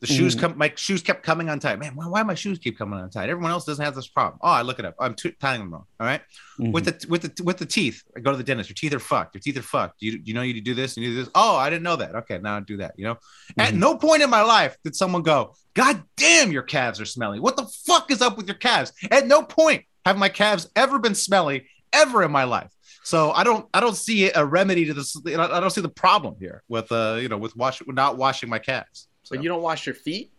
[0.03, 0.17] the Mm-hmm.
[0.17, 0.57] shoes come.
[0.57, 1.79] My shoes kept coming untied.
[1.79, 3.29] Man, why, why my shoes keep coming untied?
[3.29, 4.37] Everyone else doesn't have this problem.
[4.43, 4.95] Oh, I look it up.
[4.99, 5.85] I'm t- tying them wrong.
[5.99, 6.19] All right?
[6.59, 8.69] With the with the with the teeth, I go to the dentist.
[8.69, 9.33] Your teeth are fucked.
[9.33, 10.01] Your teeth are fucked.
[10.01, 11.29] You you know you do this and you do this.
[11.33, 12.15] Oh, I didn't know that.
[12.15, 12.93] Okay, now I do that.
[12.97, 13.17] You know.
[13.57, 13.77] At Mhm.
[13.77, 17.39] no point in my life did someone go, God damn, your calves are smelly.
[17.39, 18.91] What the fuck is up with your calves?
[19.09, 22.71] At no point have my calves ever been smelly ever in my life.
[23.05, 25.15] So I don't I don't see a remedy to this.
[25.25, 28.59] I don't see the problem here with uh you know with wash not washing my
[28.59, 29.07] calves.
[29.33, 30.31] So But you don't wash your feet.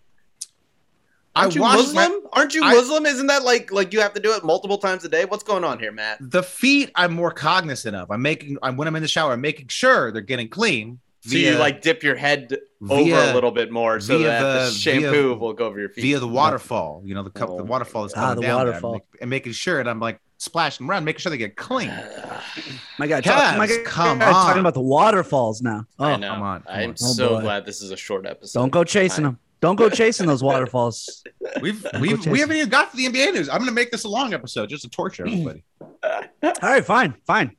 [1.36, 2.12] Aren't you wash Muslim?
[2.12, 3.06] my- Aren't you I- Muslim?
[3.06, 5.24] Isn't that like like you have to do it multiple times a day?
[5.24, 6.18] What's going on here, Matt?
[6.20, 8.10] the feet I'm more cognizant of.
[8.10, 11.00] I'm making I'm when I'm in the shower, I'm making sure they're getting clean.
[11.26, 12.56] So you like dip your head
[12.88, 15.66] over via- a little bit more so via that the, the- shampoo via- will go
[15.66, 16.02] over your feet.
[16.02, 17.02] via the waterfall.
[17.04, 18.66] You know the cup, Oh the waterfall is coming Ah, the down there.
[18.66, 18.90] waterfall.
[18.92, 21.88] I'm make- and making sure and I'm like splashing around, making sure they get clean.
[22.98, 24.58] My God, Calves, my God, come talking on.
[24.60, 25.84] about the waterfalls now.
[25.98, 26.28] I Oh, know.
[26.34, 26.96] come on, come I'm on.
[27.02, 27.40] Oh, so boy.
[27.40, 28.60] glad this is a short episode.
[28.60, 29.38] don't go chasing I- them.
[29.60, 31.24] Don't go chasing those waterfalls.
[31.62, 33.48] We've we've we haven't even got to the NBA news.
[33.48, 35.64] I'm gonna make this a long episode just to torture everybody.
[36.02, 36.20] All
[36.62, 37.56] right, fine, fine.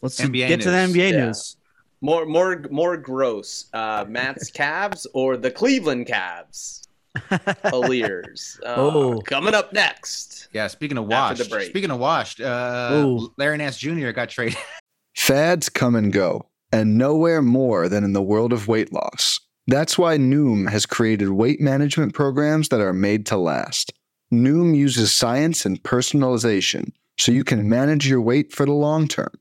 [0.00, 0.76] Let's NBA get to the.
[0.78, 1.26] NBA Yeah.
[1.26, 1.56] news.
[2.00, 3.66] More, more, more gross.
[3.74, 6.87] Uh, Matt's Cavs or the Cleveland Cavs?
[7.64, 8.58] Aleers.
[8.64, 9.20] Uh, Oh.
[9.24, 10.48] coming up next.
[10.52, 11.68] yeah, speaking of After the washed, break.
[11.70, 14.10] speaking of washed, uh, Larry Nance Jr.
[14.10, 14.58] got traded.
[15.16, 19.40] Fads come and go, and nowhere more than in the world of weight loss.
[19.66, 23.92] That's why Noom has created weight management programs that are made to last.
[24.32, 29.32] Noom uses science and personalization so you can manage your weight for the long term.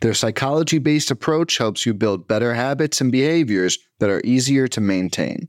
[0.00, 4.80] Their psychology based approach helps you build better habits and behaviors that are easier to
[4.80, 5.48] maintain.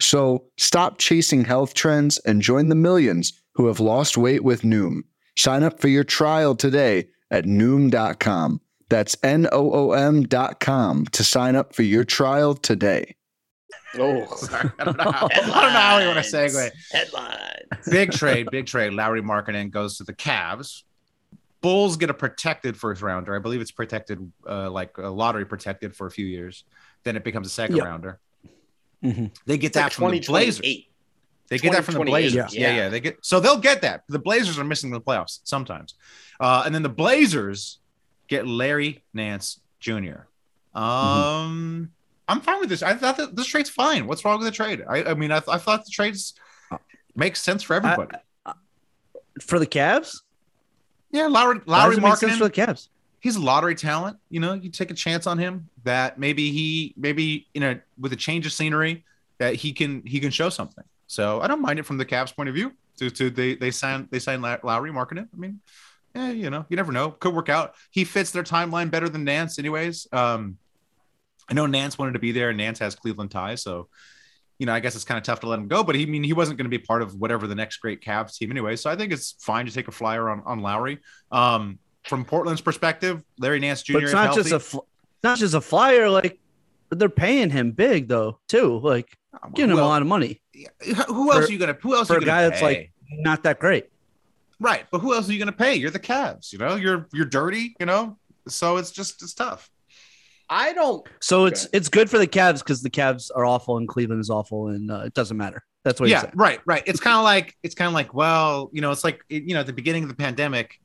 [0.00, 5.00] So stop chasing health trends and join the millions who have lost weight with Noom.
[5.36, 8.60] Sign up for your trial today at Noom.com.
[8.88, 13.16] That's N O O M.com to sign up for your trial today.
[13.98, 16.70] Oh, Sorry, I don't know how, I don't know how we want to segue.
[16.92, 17.88] Headlines.
[17.90, 18.92] big trade, big trade.
[18.92, 20.82] Lauri Markkanen goes to the Cavs.
[21.60, 23.34] Bulls get a protected first rounder.
[23.34, 26.64] I believe it's protected, uh, like a lottery protected for a few years.
[27.02, 27.84] Then it becomes a second Yep.
[27.86, 28.20] rounder.
[29.02, 29.30] Mhm.
[29.46, 30.60] They get It's like that from the Blazers.
[31.48, 32.54] They get that from the Blazers.
[32.54, 32.68] yeah.
[32.70, 32.76] Yeah.
[32.76, 34.02] yeah, They get so they'll get that.
[34.08, 35.94] The Blazers are missing the playoffs sometimes,
[36.40, 37.78] uh, and then the Blazers
[38.28, 40.26] get Larry Nance Jr.
[40.74, 41.90] Um,
[42.28, 42.82] I'm fine with this.
[42.82, 44.06] I thought that this trade's fine.
[44.06, 44.84] What's wrong with the trade?
[44.88, 46.34] I, I mean, I, I thought the trades
[47.16, 48.18] makes sense for everybody.
[49.40, 50.20] For the Cavs,
[51.10, 52.88] yeah, Lauri Why Lauri does sense for the Cavs.
[53.20, 54.18] He's a lottery talent.
[54.28, 58.12] You know, you take a chance on him that maybe he maybe you know with
[58.12, 59.04] a change of scenery
[59.38, 60.84] that he can he can show something.
[61.06, 62.72] So I don't mind it from the Cavs point of view.
[62.98, 65.28] To, to they they sign they sign Low- Lauri Markkanen.
[65.32, 65.60] I mean,
[66.14, 67.12] yeah, you know, you never know.
[67.12, 67.74] Could work out.
[67.90, 70.06] He fits their timeline better than Nance, anyways.
[70.12, 70.58] Um,
[71.48, 73.88] I know Nance wanted to be there, and Nance has Cleveland ties, so
[74.58, 75.84] you know, I guess it's kind of tough to let him go.
[75.84, 78.02] But he I mean he wasn't going to be part of whatever the next great
[78.02, 78.76] Cavs team anyway.
[78.76, 80.98] So I think it's fine to take a flyer on on Lauri.
[81.30, 81.78] Um,
[82.08, 83.92] from Portland's perspective, Larry Nance Jr.
[83.94, 84.86] But it's not just a fl-
[85.22, 86.08] not just a flyer.
[86.10, 86.38] Like
[86.90, 88.78] they're paying him big though too.
[88.80, 89.16] Like
[89.54, 90.40] giving him Who a lot of money
[91.06, 91.76] Who else for- are you gonna?
[91.82, 92.66] Who else for are a you guy gonna that's pay?
[92.66, 93.86] like not that great.
[94.60, 95.74] right, but who else are you gonna pay?
[95.76, 96.52] You're the Cavs.
[96.52, 97.74] You know, you're you're dirty.
[97.80, 98.16] You know,
[98.48, 99.70] so it's just it's tough.
[100.50, 101.06] I don't.
[101.20, 101.76] So it's Okay.
[101.76, 104.90] it's good for the Cavs because the Cavs are awful and Cleveland is awful and
[104.90, 105.62] uh, it doesn't matter.
[105.84, 106.82] That's what yeah, he's right, right.
[106.86, 109.60] It's kind of like it's kind of like well, you know, it's like you know,
[109.60, 110.80] at the beginning of the pandemic,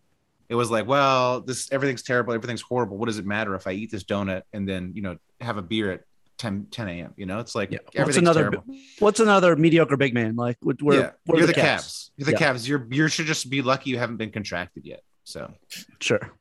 [0.50, 2.98] it was like, well, this everything's terrible, everything's horrible.
[2.98, 5.62] What does it matter if I eat this donut and then you know have a
[5.62, 6.02] beer at
[6.38, 7.14] 10, 10 a.m.
[7.16, 7.80] You know, it's like Yeah.
[7.84, 8.76] What's everything's another terrible.
[9.00, 10.58] what's another mediocre big man like?
[10.62, 12.10] We're, we're, yeah, we're you're the, the Cavs.
[12.20, 12.26] Cavs.
[12.26, 12.38] the Yeah.
[12.38, 15.04] Cavs, you're you should just be lucky you haven't been contracted yet.
[15.24, 15.52] So
[16.00, 16.32] Sure.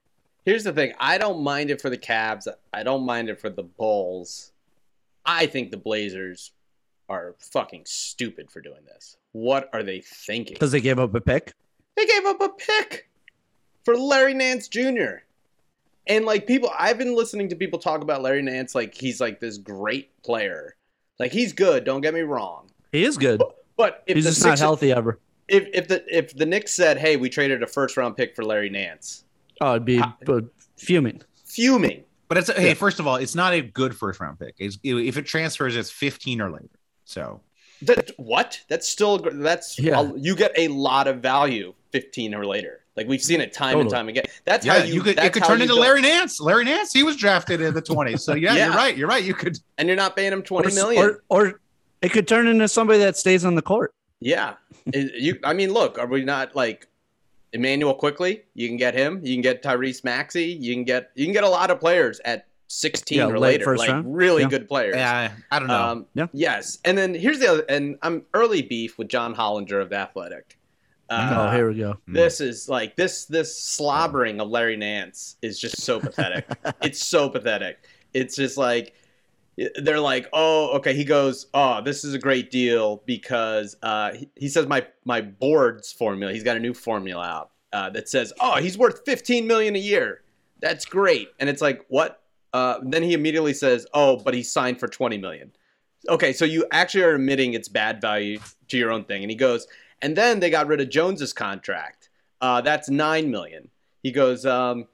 [0.44, 0.92] Here's the thing.
[0.98, 2.48] I don't mind it for the Cavs.
[2.72, 4.52] I don't mind it for the Bulls.
[5.24, 6.50] I think the Blazers
[7.08, 9.16] are fucking stupid for doing this.
[9.30, 10.54] What are they thinking?
[10.54, 11.52] Because they gave up a pick.
[11.96, 13.08] They gave up a pick
[13.84, 15.22] for Larry Nance Jr.
[16.06, 19.40] And like people, I've been listening to people talk about Larry Nance like he's like
[19.40, 20.74] this great player.
[21.18, 21.84] Like he's good.
[21.84, 22.68] Don't get me wrong.
[22.90, 23.40] He is good.
[23.76, 25.18] But if He's the just not healthy ever.
[25.48, 28.44] if if the if the Knicks said, "Hey, we traded a first round pick for
[28.44, 29.24] Larry Nance,"
[29.60, 30.16] Oh, it'd be Ha-
[30.76, 31.22] fuming.
[31.44, 32.04] fuming.
[32.28, 32.74] but it's hey, Yeah.
[32.74, 34.54] first of all, it's not a good first round pick.
[34.58, 36.68] It's, if it transfers, it's 15 or later.
[37.04, 37.40] So
[37.82, 38.60] That what?
[38.68, 40.10] That's still that's Yeah.
[40.16, 42.80] you get a lot of value 15 or later.
[42.96, 44.24] Like we've seen it time and time again.
[44.44, 46.40] That's yeah, how you, you, could that's it could turn into don't- Larry Nance.
[46.40, 48.20] Larry Nance, he was drafted in the 20s.
[48.20, 48.66] So yeah, Yeah.
[48.66, 48.96] you're right.
[48.96, 49.24] You're right.
[49.24, 51.02] You could and you're not paying him Or, 20 million.
[51.02, 51.60] or, or
[52.02, 53.94] it could turn into somebody that stays on the court.
[54.20, 54.54] yeah.
[54.86, 56.86] It- you I mean, look, are we not like
[57.52, 58.42] Immanuel Quickley?
[58.54, 59.20] You can get him.
[59.22, 60.44] You can get Tyrese Maxey.
[60.46, 63.64] You can get you can get a lot of players at 16 Yeah, or later,
[63.64, 64.14] first like round.
[64.14, 64.48] really Yeah.
[64.48, 64.96] good players.
[64.96, 65.82] yeah, I don't know.
[65.82, 66.26] Um, Yeah.
[66.32, 69.96] Yes, and then here's the other, and I'm early beef with John Hollinger of the
[69.96, 70.58] Athletic.
[71.12, 71.98] Uh, oh, here we go.
[72.08, 76.46] This is like this this slobbering of Larry Nance is just so pathetic.
[76.82, 77.84] it's so pathetic.
[78.14, 78.94] It's just like
[79.76, 80.94] they're like, oh, okay.
[80.94, 85.20] He goes, oh, this is a great deal because uh, he, he says my my
[85.20, 86.32] board's formula.
[86.32, 89.80] He's got a new formula out uh, that says, oh, he's worth 15 million a
[89.80, 90.22] year.
[90.60, 91.28] That's great.
[91.38, 92.22] And it's like, what?
[92.54, 95.52] Uh, then he immediately says, oh, but he signed for 20 million.
[96.08, 99.22] Okay, so you actually are admitting it's bad value to your own thing.
[99.22, 99.66] And he goes,
[100.02, 102.10] and then they got rid of Jones's contract.
[102.40, 103.68] Uh, that's nine million.
[104.02, 104.86] He goes, um,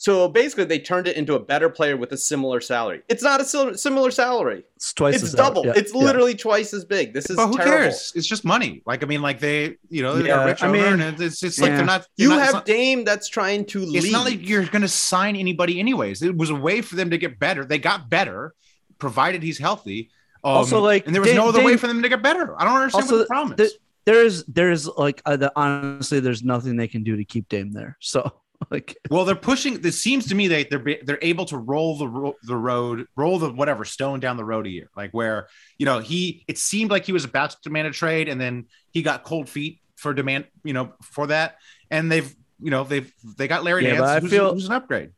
[0.00, 3.02] so basically they turned it into a better player with a similar salary.
[3.08, 4.62] It's not a sil- similar salary.
[4.76, 5.66] It's twice it's as double.
[5.66, 6.00] Yeah, it's yeah.
[6.02, 7.12] literally twice as big.
[7.12, 7.78] This is but who terrible.
[7.78, 8.12] cares?
[8.14, 8.80] It's just money.
[8.86, 11.60] Like I mean, like they, you know, they're Yeah, rich I mean, and it's it's
[11.60, 12.06] like they're not.
[12.16, 14.04] You they're not- have not- Dame that's trying to leave.
[14.04, 16.22] It's not like you're going to sign anybody anyways.
[16.22, 17.64] It was a way for them to get better.
[17.64, 18.54] They got better,
[18.98, 20.10] provided he's healthy.
[20.44, 22.54] Um, Also, like, and there was Dame- no other way for them to get better.
[22.58, 23.74] I don't understand Also, what the problem the- is.
[24.08, 27.98] There's there's like uh, the, honestly, there's nothing they can do to keep Dame there.
[28.00, 28.30] So
[28.70, 29.84] like, well, they're pushing.
[29.84, 33.38] It seems to me they they're they're able to roll the ro- the road, roll
[33.38, 34.88] the whatever stone down the road a year.
[34.96, 38.28] Like where you know he, it seemed like he was about to demand a trade,
[38.30, 41.56] and then he got cold feet for demand, you know, for that,
[41.90, 44.72] and they've you know they've they got Larry Yeah, Nance, I who's, feel- who's an
[44.72, 45.10] upgrade.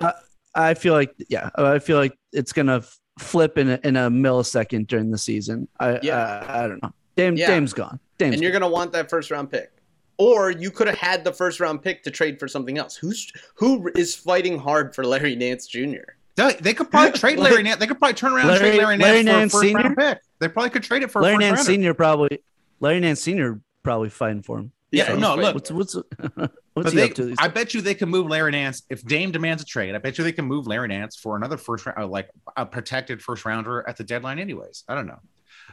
[0.52, 4.10] I feel like yeah, I feel like it's gonna f- flip in a, in a
[4.10, 5.68] millisecond during the season.
[5.78, 6.44] I Yeah.
[6.48, 6.90] I, I don't know.
[7.20, 7.48] Dame Yeah.
[7.48, 8.00] Dame's gone.
[8.18, 9.70] Dame's and you're going to want that first round pick.
[10.18, 12.94] Or you could have had the first round pick to trade for something else.
[12.96, 16.12] Who's who is fighting hard for Larry Nance Jr.?
[16.36, 17.78] They, they could probably trade Larry Nance.
[17.80, 19.84] They could probably turn around and trade Larry Nance Larry for Nance a first round
[19.98, 20.14] Senior?
[20.14, 20.22] pick.
[20.38, 21.72] They probably could trade it for a Larry first Nance rounder.
[21.72, 22.38] Senior probably.
[22.80, 24.72] Larry Nance Senior probably fighting for him.
[24.92, 25.94] Yeah, Yeah, no, look, What's what's
[26.74, 27.24] what's he they, up to?
[27.26, 29.94] these I bet you they can move Larry Nance if Dame demands a trade.
[29.94, 32.66] I bet you they can move Larry Nance for another first round, uh, like a
[32.66, 34.84] protected first rounder at the deadline, anyways.
[34.88, 35.20] I don't know.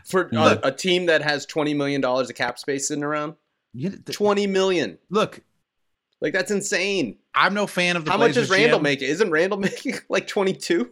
[0.08, 0.60] For Look.
[0.64, 3.36] a team that has $20 million of cap space sitting around?
[3.74, 4.98] You- th- 20 million.
[5.10, 5.42] look,
[6.22, 7.18] Like that's insane.
[7.36, 8.12] I'm no fan of the.
[8.12, 8.84] How much Blazers is Randle GM.
[8.84, 9.10] making?
[9.10, 10.90] Isn't Randle making like 22?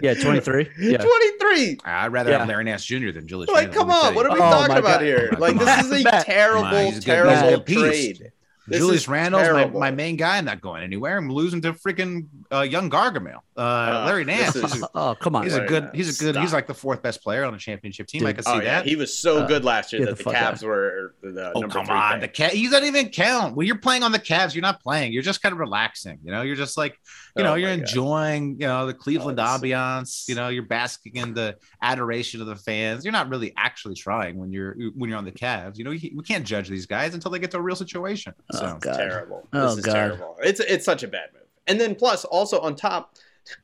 [0.00, 0.68] Yeah, 23.
[0.80, 0.96] Yeah.
[0.98, 1.78] 23.
[1.84, 2.38] I'd rather Yeah.
[2.38, 3.10] have Larry Nance Jr.
[3.12, 3.50] than Julius.
[3.50, 4.14] Like, Randle, come let me tell on.
[4.14, 5.02] What are we Oh, talking about God.
[5.02, 5.28] here?
[5.32, 6.26] Oh come Like, this is a Matt.
[6.26, 7.78] terrible, on, he's a good- terrible he's a good piece.
[8.18, 8.32] trade.
[8.72, 10.38] This Julius is Randle's my, my main guy.
[10.38, 11.16] I'm not going anywhere.
[11.18, 13.36] I'm losing to freaking uh, young Gargamel.
[13.56, 14.56] Uh, Uh, Larry Nance.
[14.56, 15.44] is- is- Oh come on.
[15.44, 15.84] he's a good.
[15.84, 16.36] Nance, He's a good.
[16.36, 18.24] He's like the fourth best player on a championship team.
[18.24, 18.36] I Dude.
[18.36, 18.62] can see Oh, yeah.
[18.80, 18.86] that.
[18.86, 20.54] He was so Uh, good last year that the the fuck out.
[20.54, 22.20] Cavs were the Oh number come three on, pick.
[22.22, 22.52] the cat.
[22.52, 23.54] He doesn't even count.
[23.56, 25.12] When you're playing on the Cavs, you're not playing.
[25.12, 26.18] You're just kind of relaxing.
[26.24, 26.92] You know, you're just like,
[27.36, 27.78] you Oh know, my you're God.
[27.80, 30.28] enjoying, you know, the Cleveland it's- ambiance.
[30.28, 33.04] You know, you're basking in the adoration of the fans.
[33.04, 35.76] You're not really actually trying when you're when you're on the Cavs.
[35.78, 38.32] You know, you, we can't judge these guys until they get to a real situation.
[38.52, 38.96] So Oh, God.
[38.96, 39.48] terrible.
[39.52, 39.92] Oh, this is God.
[39.92, 40.36] terrible.
[40.42, 41.42] It's it's such a bad move.
[41.66, 43.16] And then plus also on top,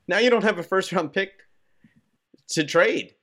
[0.07, 1.31] now you don't have a first round pick
[2.49, 3.13] to trade.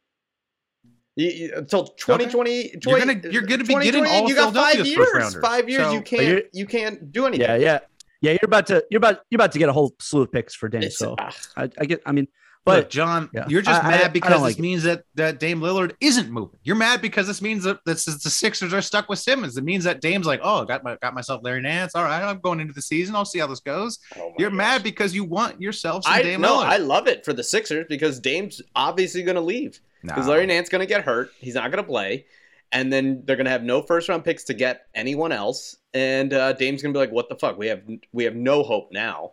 [1.16, 5.36] You, you- until 2020, You're gonna- you're gonna be getting all you got five years.
[5.40, 7.46] Five years So- you can't you can't do anything.
[7.48, 7.78] Yeah, yeah,
[8.20, 8.32] yeah.
[8.32, 10.68] You're about to you're about you're about to get a whole slew of picks for.
[10.72, 12.02] It's, so ah, I, I get.
[12.04, 12.28] I mean,
[12.66, 13.46] But but Jon, yeah.
[13.48, 14.62] you're just I- I- I mad don't because like this it.
[14.62, 16.59] means that that Dame Lillard isn't moving.
[16.64, 19.57] You're mad because this means that this is the Sixers are stuck with Simmons.
[19.57, 21.94] It means that Dame's like, oh, got my got myself Larry Nance.
[21.94, 23.14] All right, I'm going into the season.
[23.14, 24.00] I'll see how this goes.
[24.18, 24.57] oh You're gosh.
[24.57, 26.66] mad because you want yourself some I Dame no, Lillard.
[26.66, 29.81] I love it for the Sixers because Dame's obviously going to leave.
[30.02, 30.33] Because No.
[30.33, 31.31] Larry Nance going to get hurt.
[31.38, 32.26] He's not going to play.
[32.72, 35.76] And then they're going to have no first round picks to get anyone else.
[35.94, 37.57] And uh, Dame's going to be like, what the fuck?
[37.57, 39.33] We have we have no hope now.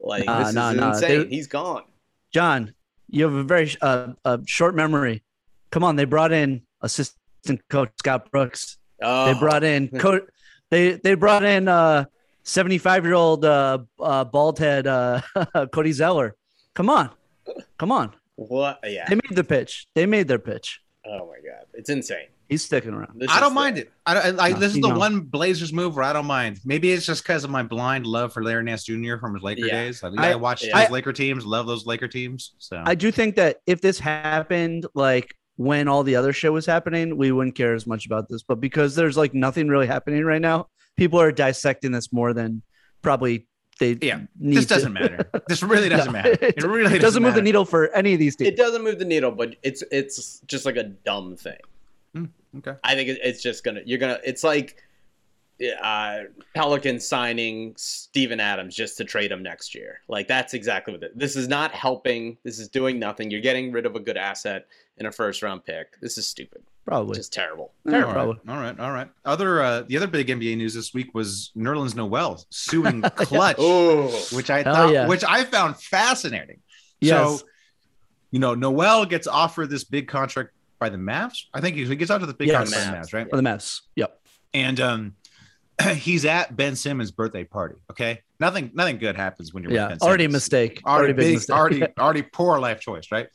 [0.00, 0.88] Like, Nah, this nah, is nah.
[0.92, 1.28] insane.
[1.28, 1.82] They- He's gone.
[2.32, 2.74] Jon,
[3.08, 5.22] you have a very uh, a short memory.
[5.70, 8.78] Come on, they brought in assistant coach Scott Brooks.
[9.02, 10.26] Oh, They brought in Co-
[10.70, 12.04] they they brought in uh
[12.42, 15.20] 75 year old uh, uh bald head uh
[15.72, 16.34] Cody Zeller.
[16.74, 17.10] Come on.
[17.78, 18.12] Come on.
[18.36, 18.80] what?
[18.84, 19.06] Yeah.
[19.08, 19.86] They made the pitch.
[19.94, 20.80] They made their pitch.
[21.08, 22.26] Oh my god, it's insane.
[22.48, 23.20] He's sticking around.
[23.20, 23.92] This I don't the- mind it.
[24.06, 24.98] I, don't- I, No, this is the don't.
[24.98, 26.60] one Blazers move where I don't mind.
[26.64, 29.16] Maybe it's just because of my blind love for Larry Nance Jr.
[29.18, 29.84] from his Laker Yeah.
[29.84, 30.02] days.
[30.02, 30.80] I, I I- watched yeah.
[30.80, 32.54] his Laker teams, love those Laker teams.
[32.58, 36.64] So I do think that if this happened like when all the other shit was
[36.66, 38.42] happening, we wouldn't care as much about this.
[38.42, 42.62] But because there's like nothing really happening right now, people are dissecting this more than
[43.02, 43.46] probably
[43.78, 45.30] they Yeah, need this doesn't matter.
[45.48, 46.36] This really doesn't No, matter.
[46.40, 48.48] It really doesn't, doesn't move the needle for any of these teams.
[48.48, 51.58] It doesn't move the needle, but it's it's just like a dumb thing.
[52.58, 52.74] Okay.
[52.82, 54.82] I think it- it's just gonna you're gonna it's like
[55.82, 56.20] uh
[56.54, 60.00] Pelicans signing Steven Adams just to trade him next year.
[60.08, 61.18] Like that's exactly what it.
[61.18, 62.38] This is not helping.
[62.44, 63.30] This is doing nothing.
[63.30, 64.66] You're getting rid of a good asset
[64.98, 66.00] in a first round pick.
[66.00, 66.62] This is stupid.
[66.88, 67.16] Probably.
[67.16, 67.74] Just terrible.
[67.84, 68.16] Yeah, All right,
[68.48, 69.10] all right, all right.
[69.26, 74.08] Other uh, the other big NBA news this week was Nerlens Noel suing Klutch, Oh,
[74.32, 75.06] which I thought, yeah.
[75.06, 76.60] which I found fascinating.
[77.00, 77.40] Yes.
[77.40, 77.46] So,
[78.30, 81.44] you know, Noel gets offered this big contract by the Mavs.
[81.52, 82.72] I think he, he gets out to the big Yes.
[82.72, 83.30] contract by the Mavs, right?
[83.30, 83.80] For the Mavs.
[83.96, 84.20] Yep.
[84.54, 85.14] And um,
[85.94, 87.76] he's at Ben Simmons' birthday party.
[87.90, 89.90] Okay, nothing, nothing good happens when you're Yeah.
[89.90, 90.32] with Ben Already a Simmons.
[90.44, 90.80] mistake.
[90.86, 91.54] already, big big, mistake.
[91.56, 93.28] already, already poor life choice, right?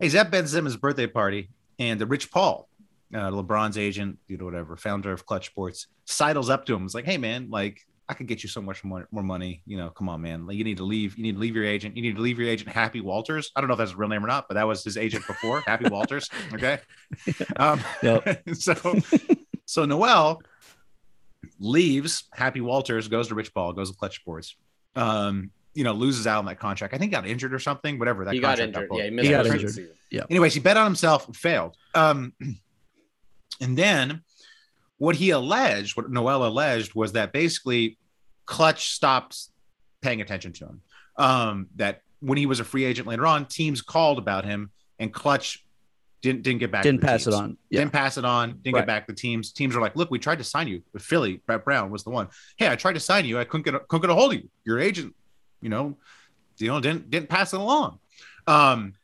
[0.00, 1.48] He's at Ben Simmons' birthday party,
[1.78, 2.68] and the Rich Paul,
[3.14, 6.84] uh, LeBron's agent, you know, whatever, founder of Klutch Sports, sidles up to him.
[6.84, 9.62] It's like, hey, man, like I could get you so much more, more money.
[9.66, 10.46] You know, come on, man.
[10.46, 11.16] Like you need to leave.
[11.16, 11.96] You need to leave your agent.
[11.96, 13.52] You need to leave your agent, Happy Walters.
[13.54, 15.26] I don't know if that's his real name or not, but that was his agent
[15.26, 16.28] before, Happy Walters.
[16.52, 16.78] Okay.
[17.56, 18.42] Um, Yep.
[18.54, 18.98] so,
[19.66, 20.40] so Noel
[21.58, 22.24] leaves.
[22.32, 24.56] Happy Walters goes to Rich Paul, goes to Klutch Sports.
[24.94, 26.92] Um, you know, loses out on that contract.
[26.92, 28.00] I think got injured or something.
[28.00, 28.24] Whatever.
[28.24, 28.88] That he got injured.
[28.88, 28.98] pulled.
[28.98, 29.94] Yeah, he missed got the rest injured.
[30.10, 30.26] season.
[30.28, 31.76] Anyways, he bet on himself and failed.
[31.94, 32.32] Um,
[33.60, 34.22] and then
[34.98, 37.96] what he alleged, what Noel alleged, was that basically
[38.44, 39.38] Klutch stopped
[40.02, 40.80] paying attention to him.
[41.16, 45.14] Um, that when he was a free agent later on, teams called about him, and
[45.14, 45.64] Klutch
[46.22, 46.82] didn't didn't get back.
[46.82, 47.40] to Didn't the pass it teams.
[47.40, 47.56] on.
[47.70, 47.80] Yeah.
[47.82, 48.58] Didn't pass it on.
[48.62, 48.80] Didn't Right.
[48.80, 49.52] get back to the teams.
[49.52, 51.40] Teams are like, "Look, we tried to sign you with Philly.
[51.46, 52.26] Brett Brown was the one.
[52.56, 53.38] Hey, I tried to sign you.
[53.38, 54.50] I couldn't get a, couldn't get a hold of you.
[54.64, 55.14] Your agent,
[55.60, 55.96] you know,
[56.58, 57.98] you know, didn't didn't pass it along.
[58.46, 58.94] Um,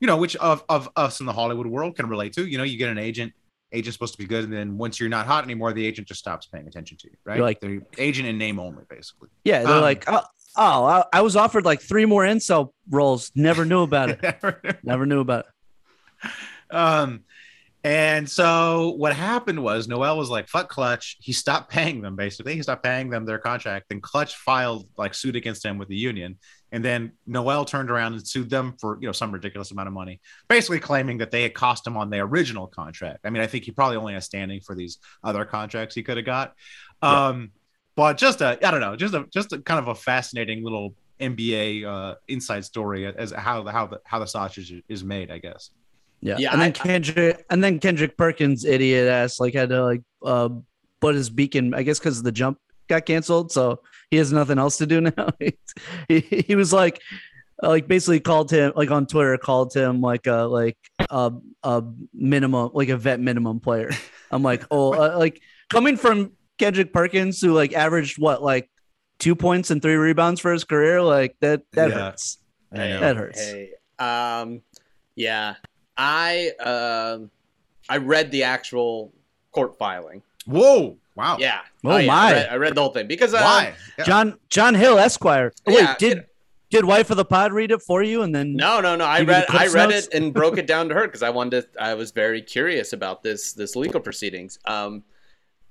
[0.00, 2.46] you know, which of of us in the Hollywood world can relate to.
[2.46, 3.32] You know, you get an agent.
[3.72, 6.18] Agent's supposed to be good, and then once you're not hot anymore, the agent just
[6.18, 7.36] stops paying attention to you, right?
[7.36, 9.28] You're like- the agent in name only, basically.
[9.44, 9.62] Yeah.
[9.62, 10.22] They're Um, like, oh,
[10.56, 13.30] oh I, I was offered like three more incel roles.
[13.36, 14.80] Never knew about it.
[14.82, 15.44] Never knew about
[16.24, 16.30] it.
[16.74, 17.20] um,
[17.82, 22.14] and so what happened was Noel was like, "Fuck Klutch." He stopped paying them.
[22.16, 23.86] Basically, he stopped paying them their contract.
[23.88, 26.38] Then Klutch filed like suit against him with the union,
[26.72, 29.94] and then Noel turned around and sued them for you know some ridiculous amount of
[29.94, 33.20] money, basically claiming that they had cost him on the original contract.
[33.24, 36.18] I mean, I think he probably only has standing for these other contracts he could
[36.18, 36.54] have got.
[37.02, 37.52] Um,
[37.96, 40.94] but just a I don't know, just a just a kind of a fascinating little
[41.20, 45.38] NBA uh, inside story as how the how the how the sausage is made, I
[45.38, 45.70] guess.
[46.22, 46.36] Yeah.
[46.38, 50.02] Yeah, and then I- Kendrick and then Kendrick Perkins, idiot ass, like had to like
[50.24, 50.50] uh
[51.00, 53.52] put his beacon, I guess because the jump got canceled.
[53.52, 53.80] So
[54.10, 55.28] he has nothing else to do now.
[56.08, 57.00] he, he was like
[57.62, 60.76] like basically called him like on Twitter, called him like a like
[61.10, 63.90] a, a minimum like a vet minimum player.
[64.30, 68.70] I'm like, oh uh, like coming from Kendrick Perkins who like averaged what like
[69.18, 71.94] two points and three rebounds for his career, like that that Yeah.
[71.98, 72.38] hurts.
[72.72, 73.40] That hurts.
[73.40, 74.62] Hey, um,
[75.16, 75.54] yeah,
[76.02, 77.30] I um,
[77.90, 79.12] I read the actual
[79.52, 80.22] court filing.
[80.46, 80.96] Whoa!
[81.14, 81.36] Wow.
[81.38, 81.60] Yeah.
[81.84, 82.14] Oh, yeah, my.
[82.28, 83.74] I read, I read the whole thing because uh, Why?
[83.98, 84.04] Yeah.
[84.04, 85.52] Jon Jon Hill Esquire.
[85.66, 86.26] Oh, Yeah, Wait, did it-
[86.70, 89.04] did wife of the pod read it for you and then No, no, no.
[89.04, 90.06] I Give you the read I read notes?
[90.06, 91.82] it and broke it down to her because I wanted to.
[91.82, 94.58] I was very curious about this this legal proceedings.
[94.64, 95.02] Um,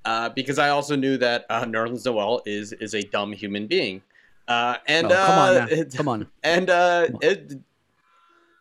[0.05, 4.01] uh, because I also knew that uh, Nerlens Noel is is a dumb human being.
[4.47, 5.65] Uh, and Oh, come on uh, now.
[5.71, 6.27] it- Come on.
[6.43, 7.19] and uh, Come on.
[7.23, 7.53] it,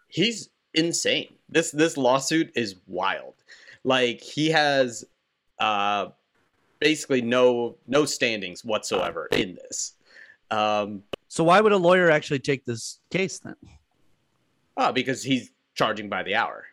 [0.09, 1.35] he's insane.
[1.49, 3.35] This this lawsuit is wild.
[3.85, 5.05] Like he has
[5.59, 6.09] uh,
[6.79, 9.95] basically no no standings whatsoever in this.
[10.51, 13.57] Um, So why would a lawyer actually take this case then?
[14.77, 16.66] oh, because he's charging by the hour.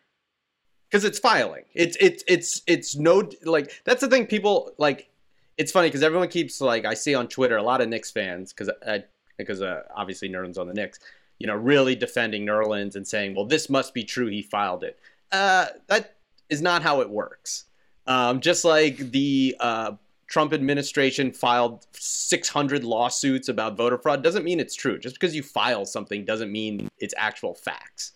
[0.88, 1.64] Because it's filing.
[1.74, 4.26] It's it's it's it's no like that's the thing.
[4.26, 5.10] People like.
[5.58, 8.52] It's funny because everyone keeps like I see on Twitter a lot of Knicks fans
[8.52, 9.04] because I
[9.38, 11.00] because uh, obviously Nerlens on the Knicks,
[11.38, 14.26] you know, really defending Nerlens and saying, well, this must be true.
[14.26, 14.98] He filed it.
[15.32, 16.16] Uh, that
[16.48, 17.64] is not how it works.
[18.06, 19.92] Um, just like the uh,
[20.28, 24.98] Trump administration filed 600 lawsuits about voter fraud doesn't mean it's true.
[24.98, 28.12] Just because you file something doesn't mean it's actual facts.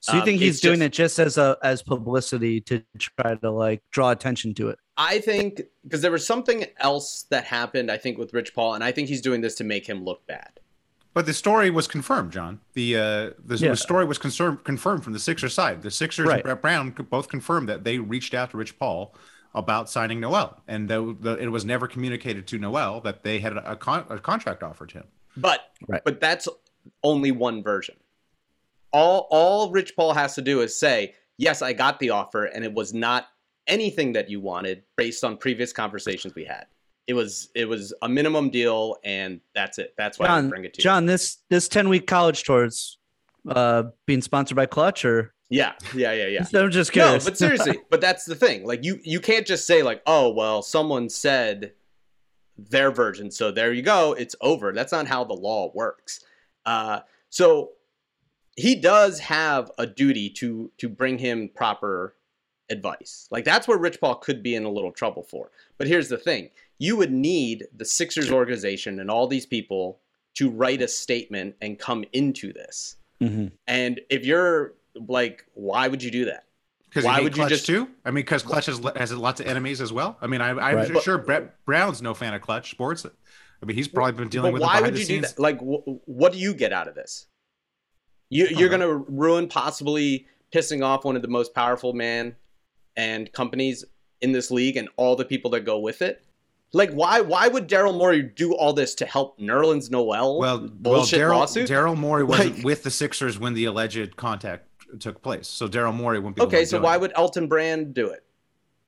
[0.00, 3.34] So you Um, think he's doing just- it just as a as publicity to try
[3.34, 4.78] to like draw attention to it?
[4.96, 8.84] I think because there was something else that happened, I think, with Rich Paul, and
[8.84, 10.60] I think he's doing this to make him look bad.
[11.14, 12.60] But the story was confirmed, Jon.
[12.74, 13.00] The uh,
[13.44, 13.70] the, Yeah.
[13.70, 15.82] the story was confirmed confirmed from the Sixers side.
[15.82, 16.36] The Sixers Right.
[16.36, 19.14] and Brett Brown both confirmed that they reached out to Rich Paul
[19.54, 23.56] about signing Noel, and the, the, it was never communicated to Noel that they had
[23.56, 25.04] a, con- a contract offered to him.
[25.36, 26.02] But Right.
[26.04, 26.46] but that's
[27.02, 27.96] only one version.
[28.92, 32.64] All all Rich Paul has to do is say, "Yes, I got the offer, and
[32.64, 33.26] it was not
[33.66, 36.66] anything that you wanted based on previous conversations we had.
[37.08, 39.94] It was it was a minimum deal, and that's it.
[39.96, 40.84] That's why I Jon, bring it to you.
[40.84, 42.98] Jon, this this ten week college tours
[43.48, 46.46] uh being sponsored by Klutch or Yeah, yeah, yeah, yeah.
[46.60, 47.18] I'm just kidding.
[47.18, 48.66] No, but seriously, but that's the thing.
[48.66, 51.72] Like you you can't just say like, "Oh, well, someone said
[52.58, 56.20] their version, so there you go, it's over." That's not how the law works.
[56.66, 57.00] Uh,
[57.30, 57.70] so
[58.56, 62.16] he does have a duty to to bring him proper
[62.68, 63.28] advice.
[63.30, 65.50] Like that's where Rich Paul could be in a little trouble for.
[65.78, 70.00] But here's the thing: you would need the Sixers organization and all these people
[70.36, 72.96] to write a statement and come into this.
[73.20, 73.50] Mhm.
[73.66, 76.44] And if you're like, why would you do that?
[76.88, 77.88] Because Why why would would you just- too?
[78.04, 80.16] I mean, because Klutch has, has lots of enemies as well.
[80.22, 81.02] I mean, I, I'm Right.
[81.02, 83.04] sure Brett Brown's no fan of Klutch Sports.
[83.04, 84.62] I mean, he's probably been dealing with.
[84.62, 85.38] why it would behind you the do that?
[85.38, 87.26] Like, wh- what do you get out of this?
[88.30, 92.36] You, you're going to ruin possibly pissing off one of the most powerful man
[92.96, 93.84] and companies
[94.20, 96.22] in this league and all the people that go with it.
[96.72, 97.20] Like, why?
[97.22, 100.38] Why would Daryl Morey do all this to help Nerlens Noel?
[100.38, 101.68] Well, well, bullshit Daryl lawsuit.
[101.68, 104.66] Daryl Morey wasn't Like- with the Sixers when the alleged contact
[105.00, 106.42] took place, so Daryl Morey wouldn't be.
[106.42, 107.00] Okay, so why it.
[107.00, 108.24] would Elton Brand do it?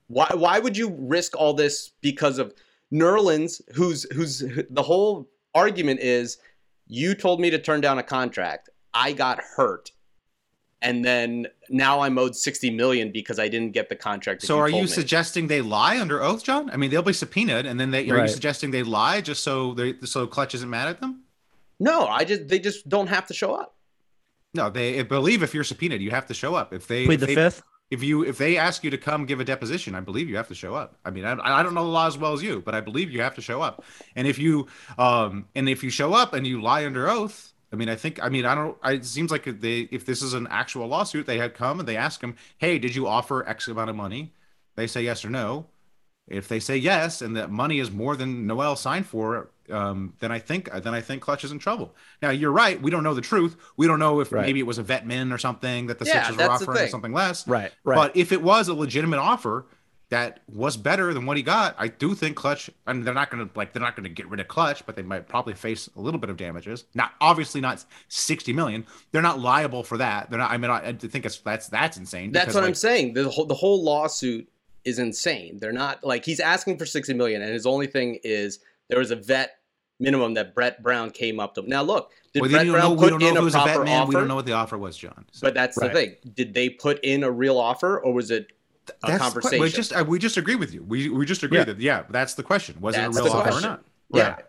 [0.08, 2.52] Why why would you risk all this because of
[2.92, 6.38] Nerlens, who's who's the whole argument is
[6.86, 8.68] you told me to turn down a contract.
[8.92, 9.92] I got hurt.
[10.82, 14.40] And then now I'm owed 60 million because I didn't get the contract.
[14.40, 14.86] that So, are you me.
[14.86, 16.70] suggesting they lie under oath, Jon?
[16.70, 19.74] I mean, they'll be subpoenaed, and then they are you suggesting they lie just so
[19.74, 21.22] they so Klutch isn't mad at them?
[21.78, 23.74] No, I just they just don't have to show up.
[24.54, 26.72] No, they I believe if you're subpoenaed, you have to show up.
[26.72, 27.62] If they plead if the they- fifth.
[27.90, 30.48] if you if they ask you to come give a deposition, I believe you have
[30.48, 30.96] to show up.
[31.04, 33.10] I mean, I, I don't know the law as well as you, but I believe
[33.10, 33.84] you have to show up.
[34.16, 34.66] And if you
[34.98, 38.22] um and if you show up and you lie under oath, I mean, I think
[38.22, 38.76] I mean I don't.
[38.82, 41.88] I, it seems like they if this is an actual lawsuit, they had come and
[41.88, 44.32] they ask him, hey, did you offer X amount of money?
[44.76, 45.66] They say yes or no.
[46.26, 50.30] If they say yes, and that money is more than Noel signed for, um, then
[50.30, 51.94] I think then I think Klutch is in trouble.
[52.22, 52.80] Now you're right.
[52.80, 53.56] We don't know the truth.
[53.76, 54.46] We don't know if Right.
[54.46, 56.88] maybe it was a vet min or something that the Yeah, Sixers were offering or
[56.88, 57.46] something less.
[57.48, 57.96] Right, right.
[57.96, 59.66] But if it was a legitimate offer
[60.10, 62.68] that was better than what he got, I do think Klutch.
[62.86, 64.84] I mean, they're not going to like they're not going to get rid of Klutch,
[64.84, 66.84] but they might probably face a little bit of damages.
[66.94, 68.84] Not obviously not sixty million.
[69.12, 70.28] They're not liable for that.
[70.28, 70.50] They're not.
[70.50, 72.32] I mean, I, I think it's that's that's insane.
[72.32, 73.14] That's because, what I'm saying.
[73.14, 74.48] The whole the whole lawsuit
[74.84, 75.58] is insane.
[75.60, 78.58] They're not like he's asking for 60 million, and his only thing is
[78.88, 79.58] there was a vet
[80.00, 81.62] minimum that Brett Brown came up to.
[81.68, 83.76] Now look, did Well, Brett know, Brown we put know in a was a vet
[83.76, 84.08] proper man.
[84.08, 85.24] We don't know what the offer was, Jon.
[85.30, 85.92] So But that's Right.
[85.92, 86.16] the thing.
[86.34, 88.48] Did they put in a real offer, or was it
[89.02, 89.60] a that's the que- conversation?
[89.62, 90.82] We just uh, we just agree with you.
[90.82, 91.64] We we just agree Yeah.
[91.64, 92.80] that yeah, that's the question.
[92.80, 93.64] Was That's it a real offer question.
[93.66, 93.84] or not?
[94.12, 94.28] Yeah.
[94.30, 94.44] Right.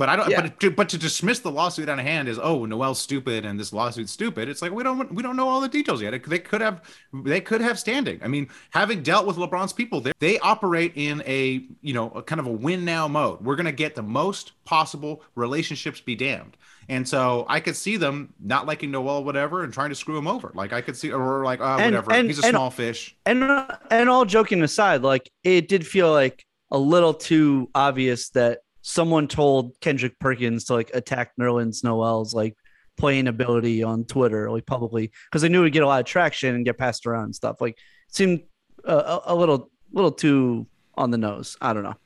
[0.00, 0.30] But I don't.
[0.30, 0.40] Yeah.
[0.40, 3.60] But to, but to dismiss the lawsuit on a hand is oh Noel's stupid and
[3.60, 4.48] this lawsuit's stupid.
[4.48, 6.14] It's like we don't we don't know all the details yet.
[6.26, 6.80] They could have
[7.12, 8.18] they could have standing.
[8.22, 12.22] I mean, having dealt with LeBron's people, they they operate in a you know a
[12.22, 13.42] kind of a win now mode.
[13.42, 16.56] We're gonna get the most possible relationships be damned.
[16.88, 20.16] And so I could see them not liking Noel, or whatever, and trying to screw
[20.16, 20.50] him over.
[20.54, 22.10] Like I could see, or like, oh, And- whatever.
[22.14, 23.14] and- He's a and- small fish.
[23.26, 23.44] and
[23.90, 29.28] and all joking aside, like it did feel like a little too obvious that someone
[29.28, 32.56] told Kendrick Perkins to like attack Nerlens Noel's like
[32.96, 36.54] playing ability on Twitter, like publicly, because they knew it'd get a lot of traction
[36.54, 37.60] and get passed around and stuff.
[37.60, 37.78] Like
[38.08, 38.42] seemed
[38.84, 41.56] uh, a, a little little too on the nose.
[41.60, 41.96] I don't know.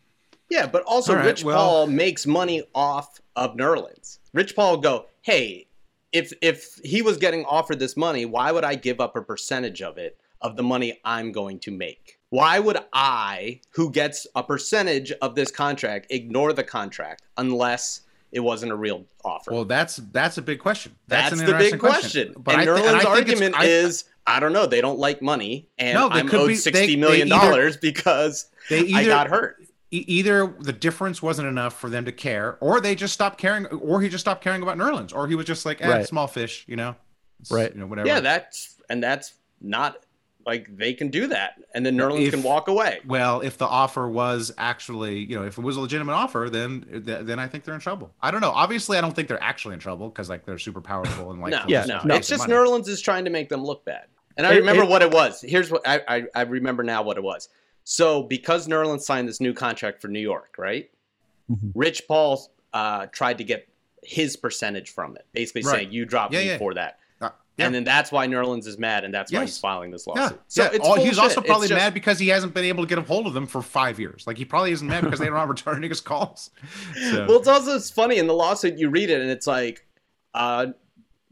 [0.51, 4.19] Yeah, but also All right, Rich well- Paul makes money off of Nerlens.
[4.33, 5.67] Rich Paul would go, hey,
[6.13, 9.83] if if he was getting offered this money, why would I give up a percentage
[9.83, 12.19] of it of the money I'm going to make?
[12.35, 18.01] Why would I, who gets a percentage of this contract, ignore the contract unless
[18.33, 19.53] it wasn't a real offer?
[19.53, 20.97] Well, that's that's a big question.
[21.07, 22.35] That's, an the big question.
[22.37, 23.07] But and I thi- Nerlens' I think it's-
[23.41, 26.55] argument I- is, I don't know, they don't like money, and No, I'm owed be-
[26.57, 29.63] sixty they- million they either- dollars because they either I got hurt.
[29.93, 34.01] either the difference wasn't enough for them to care, or they just stopped caring, or
[34.01, 36.07] he just stopped caring about Nerlens, or he was just like, eh, Right.
[36.09, 36.97] small fish, you know,
[37.39, 37.73] It's, Right.
[37.73, 38.09] You know, whatever.
[38.09, 39.99] Yeah, that's and that's not
[40.47, 43.01] like they can do that, and then Nerlens If- can walk away.
[43.07, 46.83] Well, if the offer was actually, you know, if it was a legitimate offer, then
[47.07, 48.13] th- then I think they're in trouble.
[48.23, 48.51] I don't know.
[48.51, 51.53] Obviously, I don't think they're actually in trouble because like they're super powerful and like
[51.53, 52.55] No, Yeah, no, it's just money.
[52.55, 54.05] Nerlens is trying to make them look bad.
[54.37, 55.41] And I It- remember it- what it was.
[55.41, 57.49] Here's what I, I I remember now what it was.
[57.85, 60.91] So because Nerlens signed this new contract for New York, right?
[61.51, 61.73] Mhm.
[61.75, 63.69] Rich Paul uh, tried to get
[64.03, 65.77] his percentage from it, basically Right.
[65.77, 66.59] saying you dropped Yeah, me yeah.
[66.59, 66.99] for that.
[67.57, 67.67] Yeah.
[67.67, 70.41] And then that's why Nerlens is mad, and that's why he's filing this Yeah, lawsuit.
[70.49, 70.71] So yeah.
[70.73, 73.03] it's All- he's also probably just- mad because he hasn't been able to get a
[73.03, 74.27] hold of them for five years.
[74.27, 76.51] Like he probably isn't mad because they don't returning his calls.
[77.11, 79.87] So, Well, it's also it's funny in the lawsuit you read it and it's like,
[80.35, 80.67] uh,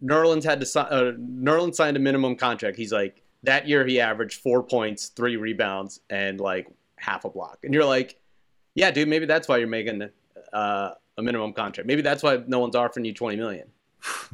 [0.02, 0.86] Nerlens had to sign.
[0.90, 2.76] Uh, Nerlens signed a minimum contract.
[2.76, 7.58] He's like that year he averaged four points, three rebounds, and like half a block.
[7.64, 8.16] And you're like,
[8.74, 10.08] yeah, dude, maybe that's why you're making
[10.52, 11.86] uh, a minimum contract.
[11.86, 13.68] Maybe that's why no one's offering you twenty million.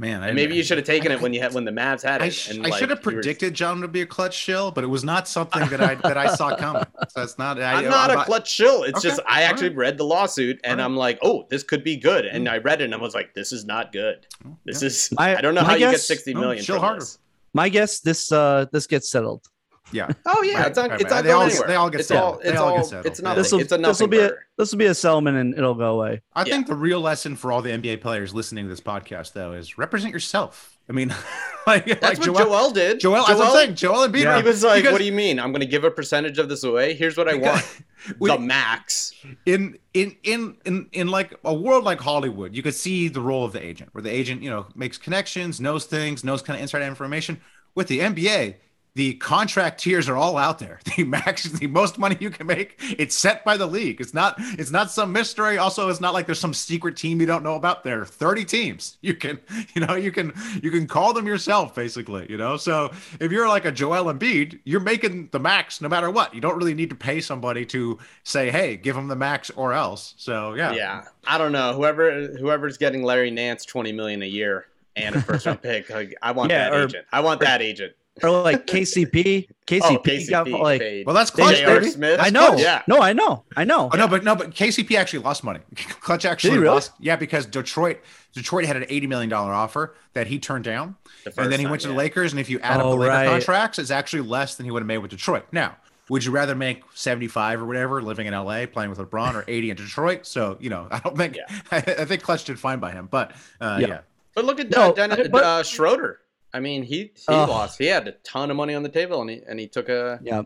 [0.00, 2.22] Man, I, Maybe you should have taken it when you had when the Mavs had
[2.22, 2.26] it.
[2.26, 4.32] I, sh- and, I like, should have you were- predicted Jon to be a Klutch
[4.36, 6.84] shill, but it was not something that I that I saw coming.
[7.08, 7.60] So it's not.
[7.60, 8.84] I, I'm not I'm a Klutch shill.
[8.84, 9.76] It's Okay, just I all actually right.
[9.78, 10.90] read the lawsuit and All right.
[10.92, 12.26] I'm like, oh, this could be good.
[12.26, 14.24] And I read it and I was like, this is not good.
[14.64, 14.86] This yeah.
[14.86, 16.62] is My- I don't know my how you get guess- sixty No, million.
[16.62, 17.00] shill from harder.
[17.00, 17.18] this.
[17.52, 19.46] My guess this uh this gets settled.
[19.92, 20.08] Yeah.
[20.26, 20.90] Oh yeah, Right, it's not.
[20.90, 21.16] right, It's right.
[21.16, 21.68] not They going all- anywhere.
[21.68, 22.24] they all get it's settled.
[22.34, 22.40] all.
[22.42, 22.84] They It's all get all.
[22.84, 23.06] settled.
[23.06, 23.24] It's Yeah.
[23.24, 23.42] nothing.
[23.42, 25.74] This will It's a this will be a this will be a settlement and it'll
[25.74, 26.20] go away.
[26.34, 26.54] I Yeah.
[26.54, 29.78] think the real lesson for all the NBA players listening to this podcast, though, is
[29.78, 30.74] represent yourself.
[30.90, 31.14] I mean,
[31.66, 33.00] like, That's like what Joel, Joel, did.
[33.00, 34.36] Joel, as I'm saying, Joel and Yeah.
[34.38, 35.38] He was like, because- "What do you mean?
[35.38, 36.94] I'm going to give a percentage of this away?
[36.94, 37.62] Here's what I want:
[38.18, 39.12] we- the max."
[39.46, 43.44] in in in in in like a world like Hollywood, you could see the role
[43.44, 46.62] of the agent, where the agent, you know, makes connections, knows things, knows kind of
[46.62, 47.40] inside information.
[47.74, 48.56] With the NBA,
[48.98, 50.80] the contract tiers are all out there.
[50.98, 54.00] The max, the most money you can make, it's set by the league.
[54.00, 55.56] It's not it's not some mystery.
[55.56, 57.84] Also, it's not like there's some secret team you don't know about.
[57.84, 58.96] There are 30 teams.
[59.08, 59.38] You can,
[59.74, 62.56] you know, you can you can call them yourself, basically, you know.
[62.56, 62.90] So
[63.20, 66.34] if you're like a Joel Embiid, you're making the max no matter what.
[66.34, 69.72] You don't really need to pay somebody to say, hey, give them the max or
[69.72, 70.14] else.
[70.16, 70.72] So yeah.
[70.72, 71.72] Yeah, I don't know.
[71.74, 76.16] Whoever whoever's getting Larry Nance twenty million a year and a first round pick, like,
[76.20, 77.06] I want Yeah, that or- agent.
[77.12, 77.92] I want that agent.
[78.22, 79.48] Or like KCP.
[79.66, 81.06] KCP, Oh, KCP got like paid.
[81.06, 81.78] Well, that's clutch, J.R.
[81.80, 81.90] baby.
[81.90, 82.18] Smith.
[82.20, 82.56] I know.
[82.56, 82.82] Yeah.
[82.88, 83.44] No, I know.
[83.56, 83.90] I know.
[83.92, 85.60] Oh no, but no, but KCP actually lost money.
[86.00, 86.68] Klutch actually really?
[86.70, 86.92] lost.
[87.00, 88.00] Yeah, because Detroit,
[88.32, 91.64] Detroit had an eighty million dollar offer that he turned down, The and then he
[91.64, 91.98] time, went to the yeah.
[91.98, 92.32] Lakers.
[92.32, 93.28] And if you add up Oh, the Laker right.
[93.28, 95.44] contracts, it's actually less than he would have made with Detroit.
[95.52, 95.76] Now,
[96.08, 99.44] would you rather make seventy five or whatever living in LA playing with LeBron, or
[99.48, 100.26] eighty in Detroit?
[100.26, 101.44] So you know, I don't think Yeah.
[101.70, 103.86] I, I think Klutch did fine by him, but uh, Yeah.
[103.86, 104.00] yeah.
[104.34, 106.20] But look at No, uh, Den- but- uh, Schroeder.
[106.52, 107.48] I mean, he he Ugh.
[107.48, 107.78] lost.
[107.78, 110.18] He had a ton of money on the table, and he and he took a.
[110.22, 110.42] Yeah.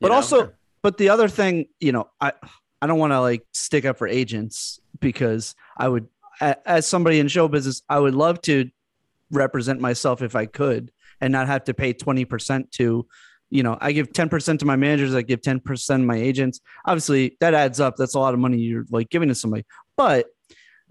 [0.00, 0.52] But know, also,
[0.82, 2.32] but the other thing, you know, I
[2.80, 6.08] I don't want to like stick up for agents because I would,
[6.40, 8.70] as somebody in show business, I would love to
[9.30, 13.06] represent myself if I could and not have to pay twenty percent to,
[13.50, 16.16] you know, I give ten percent to my managers, I give ten percent to my
[16.16, 16.60] agents.
[16.86, 17.96] Obviously, that adds up.
[17.96, 19.64] That's a lot of money you're like giving to somebody,
[19.96, 20.26] but.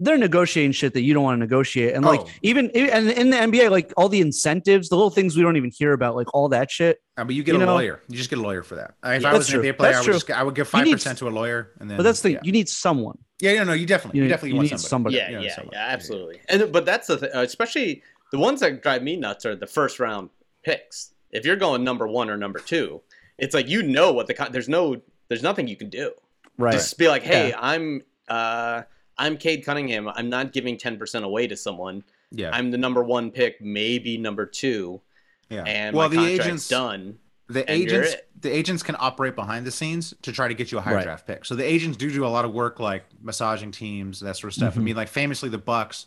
[0.00, 2.28] They're negotiating shit that you don't want to negotiate, and like Oh.
[2.42, 5.70] even and in the NBA, like all the incentives, the little things we don't even
[5.76, 7.00] hear about, like all that shit.
[7.16, 8.00] I mean, you get You a know- lawyer.
[8.08, 8.94] You just get a lawyer for that.
[9.04, 9.62] If Yeah, I was that's an true.
[9.72, 10.14] NBA player, That's I would true.
[10.14, 11.96] just I would give five percent to a lawyer, and then.
[11.96, 12.40] But that's the thing, yeah.
[12.44, 13.18] you need someone.
[13.40, 15.16] Yeah, yeah, no, you definitely, You, you, definitely you want need somebody.
[15.16, 15.32] somebody.
[15.32, 15.76] Yeah, Yeah, yeah, somebody.
[15.76, 16.40] yeah, absolutely.
[16.48, 19.66] And but that's the th- uh, especially the ones that drive me nuts are the
[19.66, 20.30] first round
[20.64, 21.12] picks.
[21.30, 23.00] If you're going number one or number two,
[23.36, 26.12] it's like you know what the con- there's no there's nothing you can do.
[26.56, 26.72] Right.
[26.72, 27.58] Just be like, hey, Yeah.
[27.60, 28.82] I'm uh
[29.18, 30.08] I'm Cade Cunningham.
[30.08, 32.02] I'm not giving ten percent away to someone.
[32.30, 35.00] Yeah, I'm the number one pick, maybe number two,
[35.48, 35.62] yeah.
[35.64, 37.18] and well, my the contract's agents, done.
[37.48, 40.80] the agents, the agents can operate behind the scenes to try to get you a
[40.80, 41.04] higher Right.
[41.04, 41.44] draft pick.
[41.44, 44.54] So the agents do do a lot of work, like massaging teams, that sort of
[44.54, 44.76] stuff.
[44.76, 44.84] I Mhm.
[44.84, 46.06] mean, like famously, the Bucks.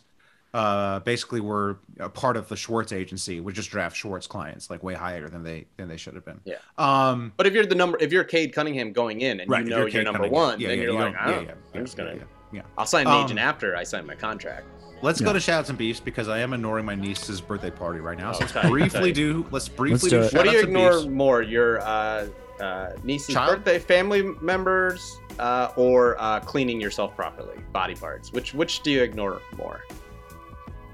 [0.54, 4.82] Uh, basically, were a part of the Schwartz agency, would just draft Schwartz clients like
[4.82, 6.40] way higher than they than they should have been.
[6.44, 6.56] Yeah.
[6.76, 7.32] Um.
[7.38, 9.64] But if you're the number, if you're Cade Cunningham going in and Right.
[9.64, 11.30] you know you're, Cade number Cunningham, one, yeah, then yeah, you're you like, don't- oh,
[11.30, 12.18] yeah, yeah, I'm just gonna,
[12.52, 12.62] yeah, yeah.
[12.78, 14.66] I'll sign an Um, agent after I sign my contract.
[15.02, 15.26] Let's Yeah.
[15.26, 18.32] go to shouts and beefs because I am ignoring my niece's birthday party right now.
[18.32, 19.44] So let's Okay, briefly do.
[19.50, 20.22] Let's briefly do do.
[20.26, 20.32] it.
[20.32, 21.06] What do you shout-outs ignore beefs.
[21.06, 22.26] more, your uh,
[22.60, 23.56] uh, niece's Child?
[23.64, 28.32] birthday, family members, uh, or uh, cleaning yourself properly, body parts?
[28.32, 29.80] Which which do you ignore more?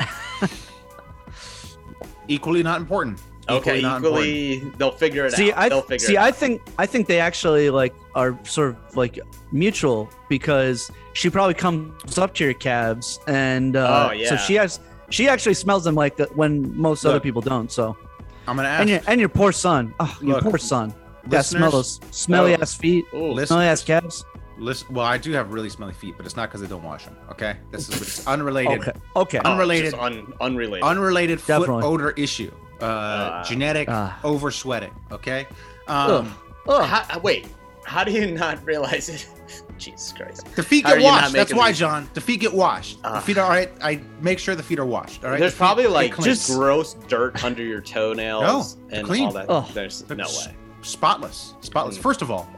[2.28, 3.20] Equally not important.
[3.50, 4.26] Okay, not important.
[4.26, 5.58] equally, they'll figure it See, out.
[5.58, 6.14] I they'll figure see.
[6.14, 6.36] it I out.
[6.36, 9.18] think I think they actually like are sort of like
[9.52, 14.28] mutual because she probably comes up to your calves and uh, Oh, yeah.
[14.30, 14.80] so she has
[15.10, 17.72] she actually smells them like uh, when most other people don't.
[17.72, 17.96] So
[18.46, 18.80] I'm gonna ask.
[18.82, 20.94] and your and your poor son, oh, your poor son,
[21.28, 22.60] got smell those smelly Oh.
[22.60, 24.24] ass feet, Ooh, Listen- smelly ass calves.
[24.60, 27.04] Listen, well, I do have really smelly feet, but it's not because I don't wash
[27.04, 27.16] them.
[27.30, 28.80] Okay, this is unrelated.
[28.80, 29.40] Okay, okay.
[29.44, 30.82] oh, unrelated- just un, unrelated.
[30.82, 31.84] Unrelated foot Definitely.
[31.84, 32.50] odor issue.
[32.80, 33.42] Uh, Ah.
[33.44, 34.18] genetic Ah.
[34.24, 34.94] over sweating.
[35.10, 35.46] Okay.
[35.88, 36.34] Um,
[36.68, 36.84] Ugh.
[36.84, 37.46] How, wait,
[37.84, 39.28] how do you not realize it?
[39.78, 40.44] Jesus Christ.
[40.56, 41.32] the feet get washed.
[41.32, 42.10] That's why, these- Jon.
[42.12, 43.00] The feet get washed.
[43.02, 43.20] the Ah.
[43.20, 43.70] feet are all right.
[43.80, 45.24] I make sure the feet are washed.
[45.24, 45.38] All right.
[45.40, 49.26] There's The probably like just gross dirt under your toenails No, and clean.
[49.26, 49.46] all that.
[49.48, 49.68] Oh.
[49.72, 50.54] There's no way.
[50.82, 51.54] spotless.
[51.60, 51.96] Spotless.
[51.96, 52.02] Mm.
[52.02, 52.48] First of all,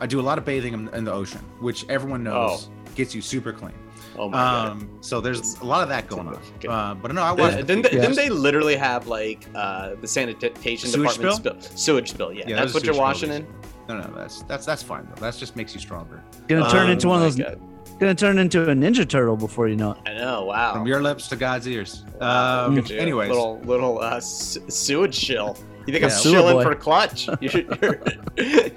[0.00, 3.20] I do a lot of bathing in, in the ocean, which everyone knows gets you
[3.22, 3.74] super clean.
[4.20, 4.68] Oh my god.
[4.72, 6.38] Um, so there's a lot of that going on.
[6.60, 6.70] Good.
[6.70, 7.66] Uh, but no, I Didn't- watched.
[7.66, 8.00] didn't, they, Yeah.
[8.02, 11.76] didn't they literally have like uh, the sanitation Sewage department spill?
[11.78, 12.44] Sewage spill, yeah.
[12.46, 13.46] Yeah, That's what you're washing in.
[13.88, 15.20] No, no, that's that's that's fine though.
[15.20, 16.22] That just makes you stronger.
[16.48, 17.36] Gonna turn Um, into one of those.
[17.36, 17.58] God.
[17.98, 19.98] Gonna turn into a Ninja Turtle before you know it.
[20.06, 20.44] I know.
[20.44, 20.74] Wow.
[20.74, 22.04] From your lips to God's ears.
[22.20, 22.98] Wow, Um, look at you.
[22.98, 25.56] anyways, little little uh, s- sewage shill.
[25.86, 26.04] You think Yeah.
[26.04, 26.62] I'm Sewer shilling boy.
[26.62, 27.28] for Klutch?
[27.40, 28.00] You're, you're,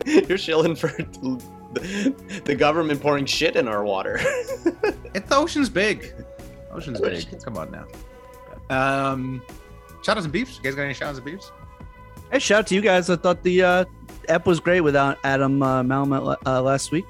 [0.29, 0.89] you're shilling for
[1.73, 4.17] the, the government pouring shit in our water.
[5.13, 6.13] it, the ocean's big.
[6.71, 7.25] Ocean's big.
[7.43, 7.85] Come on now.
[8.69, 9.41] Um,
[10.03, 10.57] shout outs and beefs.
[10.57, 11.51] You guys got any shout outs and beefs?
[12.31, 13.09] Hey, shout out to you guys.
[13.09, 13.85] I thought the uh,
[14.27, 17.05] ep was great without Adam uh, Malamet uh, last week.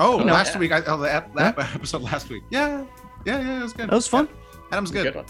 [0.00, 0.60] Oh, You know- last Yeah.
[0.60, 0.72] week.
[0.72, 2.42] I, oh, the ep- that episode last week.
[2.50, 2.84] Yeah,
[3.24, 3.60] yeah, yeah.
[3.60, 3.88] It was good.
[3.90, 4.28] That was fun.
[4.72, 5.14] Adam's good.
[5.14, 5.24] one.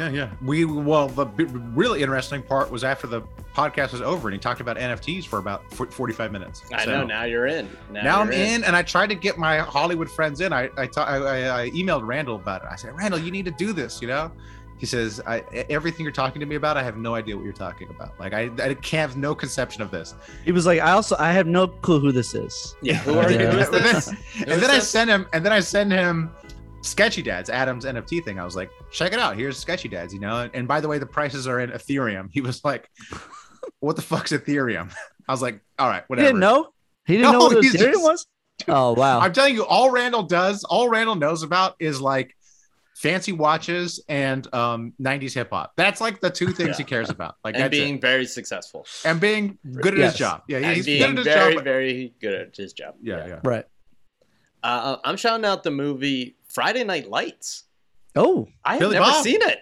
[0.00, 0.30] Yeah, yeah.
[0.42, 3.22] We well, the b- really interesting part was after the
[3.54, 6.62] podcast was over, and he talked about NFTs for about f- forty-five minutes.
[6.72, 7.04] I So- know.
[7.06, 7.68] Now you're in.
[7.92, 10.52] Now, now I'm you're in, and I tried to get my Hollywood friends in.
[10.52, 12.68] I I, ta- I I I emailed Randall about it.
[12.70, 14.02] I said, Randall, you need to do this.
[14.02, 14.32] You know,
[14.78, 15.38] he says, I
[15.70, 18.18] everything you're talking to me about, I have no idea what you're talking about.
[18.18, 20.16] Like I I can't have no conception of this.
[20.44, 22.74] He was like, I also I have no clue who this is.
[22.82, 22.94] Yeah.
[22.96, 23.38] Who are you?
[23.38, 23.50] Yeah.
[23.52, 24.08] Who is And then- this?
[24.40, 24.88] and is then I this?
[24.90, 26.32] send him, and then I send him
[26.84, 28.38] Sketchy Dads, Adam's NFT thing.
[28.38, 29.36] I was like, check it out.
[29.36, 30.48] Here's Sketchy Dads, you know.
[30.52, 32.28] And by the way, the prices are in Ethereum.
[32.32, 32.88] He was like,
[33.80, 34.92] what the fuck's Ethereum?
[35.28, 36.28] I was like, all right, He whatever.
[36.28, 36.68] didn't know.
[37.06, 38.26] He didn't No, know what he's Ethereum just- was.
[38.68, 39.18] Oh wow.
[39.18, 42.36] I'm telling you, all Randall does, all Randall knows about is like
[42.96, 45.72] fancy watches and um 90s hip hop.
[45.76, 47.34] That's like the two things he cares about.
[47.42, 48.00] Like and being it.
[48.00, 48.86] very successful.
[49.04, 50.12] and being good at Yes.
[50.12, 50.42] his job.
[50.48, 51.64] Yeah, yeah, he's being good at his very, job.
[51.64, 52.94] very good at his job.
[53.02, 53.40] yeah, yeah.
[53.42, 53.64] right.
[54.62, 57.64] Uh, I'm shouting out the movie Friday Night Lights.
[58.16, 59.24] Oh, I have Billy never Bob?
[59.24, 59.58] seen it.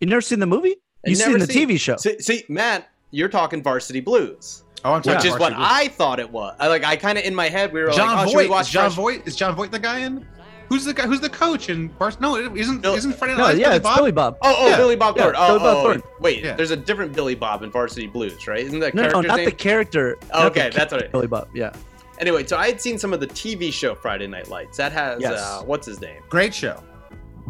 [0.00, 0.76] you never seen the movie?
[1.04, 1.96] I've You seen never the TV show?
[1.96, 5.88] See, see, Matt, you're talking Varsity Blues, Oh, I'm talking which is what Varsity I
[5.88, 6.54] thought it was.
[6.60, 8.44] I like, I kind of in my head we were Jon like, oh, should we
[8.44, 8.50] Voight.
[8.50, 9.26] watch Is Jon Fresh- Voight.
[9.26, 10.24] Is Jon Voight the guy in?
[10.68, 11.06] Who's the guy?
[11.06, 12.18] Who's the coach in Bars?
[12.20, 12.80] No, it isn't.
[12.82, 13.96] Bill- isn't Friday Night No, Lights yeah, Billy it's Bob?
[13.98, 14.36] Billy Bob.
[14.42, 14.76] Oh, oh, Yeah.
[14.76, 15.42] Billy Bob Yeah, Thornton.
[15.46, 16.02] Billy Oh, Bob oh, Thornton.
[16.20, 16.54] wait, Yeah.
[16.56, 18.60] there's a different Billy Bob in Varsity Blues, right?
[18.60, 19.44] Isn't that No, no, not name?
[19.44, 20.16] the character.
[20.32, 21.48] Oh, not the okay, that's what it- Billy Bob.
[21.54, 21.72] Yeah.
[22.18, 24.76] Anyway, so I had seen some of the TV show Friday Night Lights.
[24.78, 25.38] That has Yes.
[25.40, 26.22] uh, what's his name?
[26.28, 26.82] Great show.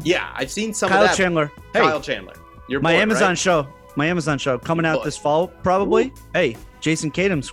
[0.02, 1.08] Yeah, I've seen some Kyle of that.
[1.08, 1.52] Kyle Chandler.
[1.72, 2.34] Hey, Kyle Chandler.
[2.68, 3.38] Your my boy, Amazon right?
[3.38, 3.66] show.
[3.96, 5.04] My Amazon show coming Your out boy.
[5.04, 6.12] this fall, probably.
[6.34, 7.50] Hey, Jason Katims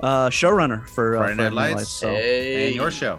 [0.00, 1.88] uh, showrunner for uh, Friday Night Lights.
[1.88, 2.66] So Hey.
[2.68, 3.18] And your show.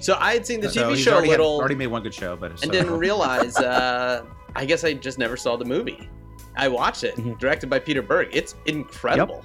[0.00, 1.86] So I had seen the So TV he's show a already, had- little already made
[1.88, 3.56] one good show, but and so- didn't realize.
[3.56, 6.08] Uh, I guess I just never saw the movie.
[6.56, 7.38] I watched it, Mhm.
[7.38, 8.28] directed by Peter Berg.
[8.32, 9.44] It's incredible.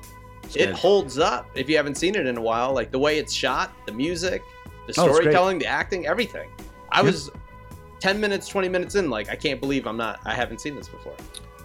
[0.56, 2.74] It holds up if you haven't seen it in a while.
[2.74, 4.42] Like the way it's shot, the music,
[4.88, 6.50] the Oh, storytelling, the acting, everything.
[6.92, 7.06] I Yeah.
[7.08, 7.32] was
[8.00, 9.10] ten minutes, twenty minutes in.
[9.10, 10.20] Like I can't believe I'm not.
[10.26, 11.16] I haven't seen this before.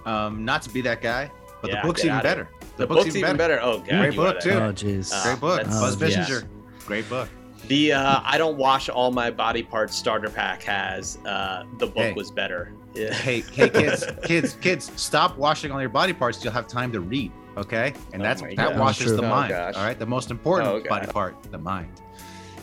[0.07, 2.49] um, not to be that guy, but Yeah, the book's even better.
[2.79, 3.59] The, book's, even better.
[3.61, 4.53] Oh god, Great book, too.
[4.53, 5.13] Oh, jeez.
[5.13, 5.57] Uh, Great book.
[5.59, 6.31] that's- Buzz yes.
[6.31, 6.49] Bissinger.
[6.87, 7.29] Great book.
[7.67, 11.97] The uh, I don't wash all my body parts starter pack has uh, the book
[12.05, 12.13] Hey.
[12.15, 12.73] was better.
[12.95, 13.13] Yeah.
[13.13, 14.91] Hey, hey, kids, kids, kids!
[14.97, 16.43] Stop washing all your body parts.
[16.43, 17.31] You'll have time to read.
[17.59, 18.79] Okay, and Oh that's my that God.
[18.79, 19.17] washes True.
[19.17, 19.51] the Oh, mind.
[19.51, 19.75] gosh.
[19.77, 21.91] all right, the most important Oh, body part, the mind.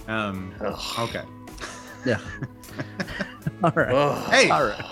[0.07, 0.53] Um.
[0.61, 0.79] Ugh.
[1.09, 1.23] Okay.
[2.05, 2.19] Yeah.
[3.63, 3.93] All right.
[3.93, 4.31] Ugh.
[4.31, 4.83] Hey, All right.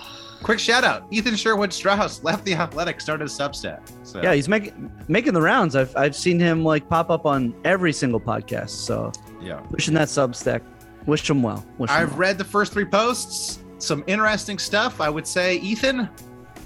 [0.41, 3.81] quick shout out: Ethan Sherwood Strauss left the Athletic, started a Substack.
[4.03, 5.75] So Yeah, he's making making the rounds.
[5.75, 8.69] I've I've seen him like pop up on every single podcast.
[8.69, 9.59] So yeah.
[9.71, 10.61] pushing that Substack.
[11.05, 11.65] Wish him well.
[11.77, 12.17] Wish I've well.
[12.19, 13.59] read the first three posts.
[13.77, 15.01] Some interesting stuff.
[15.01, 16.09] I would say Ethan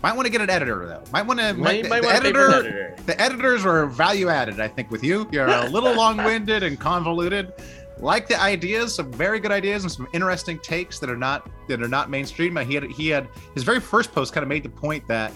[0.03, 1.03] might want to get an editor though.
[1.11, 1.53] Might want to.
[1.53, 2.69] Might, the, might the want to pay for an editor.
[2.69, 2.95] editor.
[3.05, 4.59] The editors are value added.
[4.59, 7.53] I think with you, you're a little long-winded and convoluted.
[7.99, 11.81] Like the ideas, some very good ideas and some interesting takes that are not that
[11.81, 12.55] are not mainstream.
[12.57, 15.31] He had he had his very first post kind of made the point that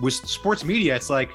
[0.00, 1.30] with sports media, it's like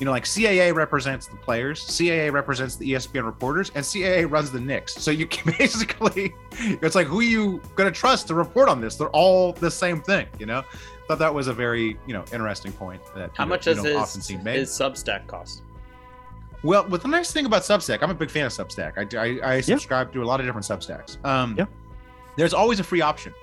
[0.00, 4.50] you know, like CAA represents the players, CAA represents the ESPN reporters, and CAA runs
[4.50, 4.94] the Knicks.
[4.94, 8.96] So you can basically, it's like who are you gonna trust to report on this?
[8.96, 10.64] They're all the same thing, you know.
[11.08, 13.90] Thought that was a very you know interesting point that How much know, does you
[13.90, 14.58] his, often see made.
[14.58, 15.62] his Substack cost?
[16.62, 19.14] Well, with the nice thing about Substack, I'm a big fan of Substack.
[19.14, 19.18] I,
[19.50, 21.22] I, I subscribe to a lot of different Substacks.
[21.24, 21.66] Um, Yeah.
[22.36, 23.34] There's always a free option.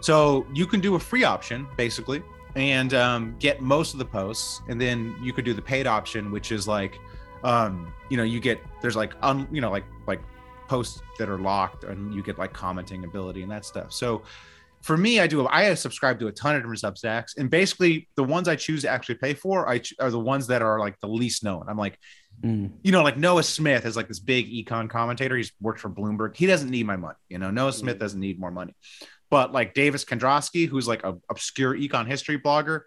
[0.00, 2.22] So you can do a free option, basically,
[2.54, 4.62] and um, get most of the posts.
[4.68, 6.98] And then you could do the paid option, which is like,
[7.44, 10.20] um, you know, you get, there's like, un, you know, like, like
[10.68, 13.92] posts that are locked and you get like commenting ability and that stuff.
[13.92, 14.22] So
[14.82, 15.46] for me, I do.
[15.46, 18.88] I subscribe to a ton of different Substacks, and basically the ones I choose to
[18.88, 21.64] actually pay for, I are the ones that are like the least known.
[21.68, 21.98] I'm like,
[22.42, 22.72] Mm.
[22.82, 25.36] you know, like Noah Smith is like this big econ commentator.
[25.36, 26.34] He's worked for Bloomberg.
[26.34, 27.18] He doesn't need my money.
[27.28, 28.74] You know, Noah Smith doesn't need more money.
[29.30, 32.80] But like Davis Kedrosky, who's like an obscure econ history blogger,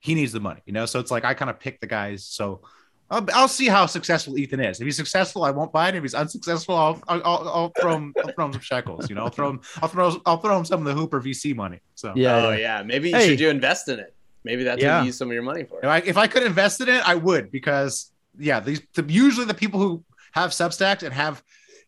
[0.00, 0.60] he needs the money.
[0.66, 2.26] You know, so it's like I kind of pick the guys.
[2.26, 2.62] So
[3.10, 4.80] I'll, I'll see how successful Ethan is.
[4.80, 5.94] If he's successful, I won't buy it.
[5.94, 9.08] If he's unsuccessful, I'll I'll, I'll, I'll throw him I'll throw him some shekels.
[9.08, 11.54] You know, I'll throw him I'll throw I'll throw him some of the Hooper VC
[11.56, 11.80] money.
[11.94, 12.36] So Yeah.
[12.46, 12.56] oh yeah.
[12.78, 13.28] yeah, maybe you Hey.
[13.28, 14.14] should you invest in it.
[14.44, 15.78] Maybe that's what you use some of your money for.
[15.80, 19.46] if I, if I could invest in it, I would because yeah, these the, usually
[19.46, 21.42] the people who have Substacks and have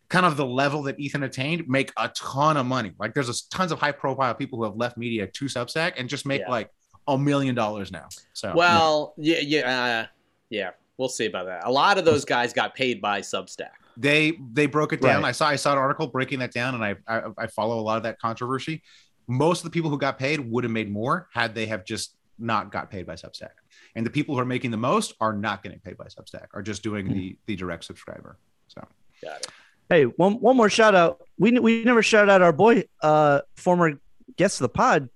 [0.09, 2.91] kind of the level that Ethan attained make a ton of money.
[2.99, 6.09] Like there's a, tons of high profile people who have left media to Substack and
[6.09, 6.49] just make Yeah.
[6.49, 6.69] like
[7.07, 8.07] a million dollars now.
[8.33, 10.05] So Well, yeah, yeah, uh,
[10.49, 10.71] yeah.
[11.01, 11.65] We'll see about that.
[11.65, 13.71] A lot of those guys got paid by Substack.
[13.97, 15.23] they they broke it down.
[15.23, 15.29] Right.
[15.29, 17.81] I saw I saw an article breaking that down, and I, I I follow a
[17.81, 18.83] lot of that controversy.
[19.27, 22.15] Most of the people who got paid would have made more had they have just
[22.37, 23.49] not got paid by Substack.
[23.95, 26.61] And the people who are making the most are not getting paid by Substack, are
[26.61, 27.13] just doing Hmm.
[27.13, 28.37] the the direct subscriber.
[28.67, 28.85] So
[29.23, 29.47] Got it.
[29.89, 31.21] Hey, one one more shout out.
[31.39, 33.99] We we never shout out our boy, uh, former
[34.37, 35.09] guest of the pod,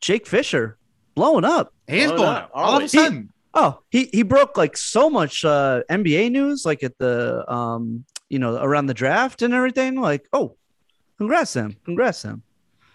[0.00, 0.78] Jake Fisher,
[1.16, 1.72] blowing up.
[1.88, 2.92] he is Oh, blowing no, up all of a always.
[2.92, 3.32] sudden.
[3.60, 8.38] Oh, he he broke like so much uh, NBA news, like at the um, you
[8.38, 10.00] know, around the draft and everything.
[10.00, 10.56] Like, oh,
[11.18, 12.42] congrats him, congrats him.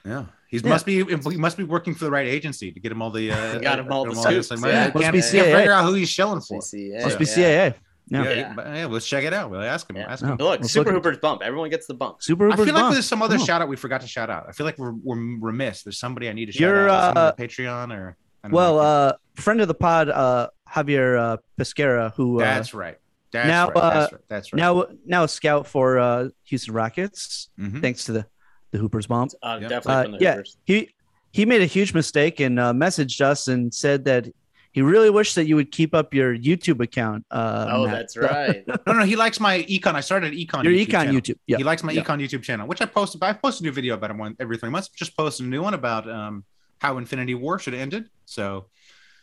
[0.05, 0.25] Yeah.
[0.47, 0.69] He Yeah.
[0.69, 3.31] must be he must be working for the right agency to get him all the
[3.31, 4.47] uh, Got him all get the this.
[4.47, 4.79] scoops, Like, yeah.
[4.79, 6.59] man, Must can't, be can't figure out who he's shilling for.
[6.61, 7.25] CCA, Must be.
[7.25, 7.41] CAA.
[7.41, 8.53] Yeah, Yeah, yeah.
[8.55, 9.49] but, yeah, let's check it out.
[9.49, 9.95] We'll ask him.
[9.95, 10.11] Yeah.
[10.11, 10.35] Ask him.
[10.37, 10.45] No.
[10.45, 11.41] Look, Let's Super look Hooper's bump.
[11.41, 12.21] Everyone gets the bump.
[12.21, 12.45] Super.
[12.45, 12.93] Hooper's I feel like bump.
[12.93, 14.45] there's some other Come shout out we forgot to shout out.
[14.47, 15.83] I feel like we're, we're remiss.
[15.83, 17.17] There's somebody I need to shout You're, out.
[17.17, 18.15] Uh, on Patreon or I don't
[18.51, 18.79] Well, know.
[18.81, 22.97] uh, friend of the pod, uh, Javier uh, Pesquera, who uh, that's right.
[23.31, 23.77] That's now, right.
[23.77, 24.21] uh, That's right.
[24.27, 24.57] That's right.
[24.59, 27.81] now now a scout for uh, Houston Rockets, Mhm.
[27.81, 28.25] thanks to the
[28.71, 29.29] the Hooper's bomb.
[29.41, 29.67] Uh, Yeah.
[29.69, 30.57] Definitely Uh, from the yeah, Hoopers.
[30.65, 30.89] he
[31.31, 34.27] he made a huge mistake and uh, messaged us and said that
[34.71, 37.25] he really wished that you would keep up your YouTube account.
[37.31, 37.93] Uh, Oh, Matt.
[37.95, 38.63] that's right.
[38.87, 39.93] no, no, he likes my econ.
[39.95, 40.63] I started econ.
[40.63, 41.13] your YouTube econ channel.
[41.21, 41.35] YouTube.
[41.47, 42.03] Yeah, He likes my Yeah.
[42.03, 43.21] econ YouTube channel, which I posted.
[43.23, 44.89] I post a new video about him one every three months.
[44.89, 46.43] Just posted a new one about um,
[46.79, 48.09] how Infinity War should have ended.
[48.33, 48.67] So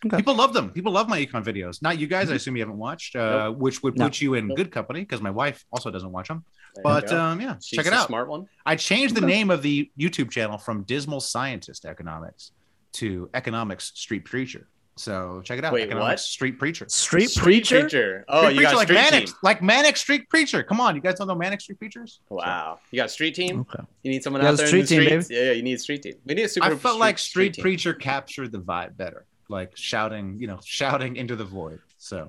[0.06, 0.16] Okay.
[0.16, 0.70] people love them.
[0.70, 1.82] People love my econ videos.
[1.82, 2.30] Not you guys.
[2.30, 4.06] I assume you haven't watched, uh, which would No.
[4.06, 4.56] put you in Nope.
[4.56, 6.42] good company because my wife also doesn't watch them.
[6.74, 8.06] There But um, yeah, She's check it out.
[8.06, 8.46] Smart one.
[8.64, 12.52] I changed the name of the YouTube channel from Dismal Scientist Economics
[12.94, 14.68] to Economics Street Preacher.
[15.00, 15.72] So check it out.
[15.72, 16.20] Wait, Economics what?
[16.20, 16.84] Street Preacher.
[16.90, 18.24] Street, Preacher.
[18.28, 19.34] Oh, Street you Preacher got like street Manic, team.
[19.42, 20.62] like Manic Street Preacher.
[20.62, 22.20] Come on, you guys don't know Manic Street Preachers?
[22.28, 22.80] Wow.
[22.90, 23.60] You got a street team?
[23.60, 23.82] Okay.
[24.02, 25.30] You need someone Yeah, out there street in the team, streets?
[25.30, 26.14] Yeah, yeah, you need a street team.
[26.26, 27.62] We need a super I felt like Street, team.
[27.62, 31.80] Preacher captured the vibe better, like shouting, you know, shouting into the void.
[31.98, 32.28] So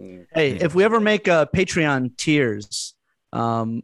[0.00, 0.26] Mm.
[0.34, 2.94] Hey, if we ever make a Patreon tiers,
[3.34, 3.82] um,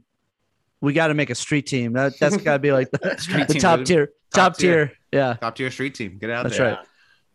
[0.80, 1.92] we got to make a street team.
[1.92, 3.86] That that's got to be like the, Street the team, top dude.
[3.86, 4.92] tier, Top top tier.
[5.12, 5.34] Yeah.
[5.34, 6.76] top tier street team, get out That's there.
[6.76, 6.86] right.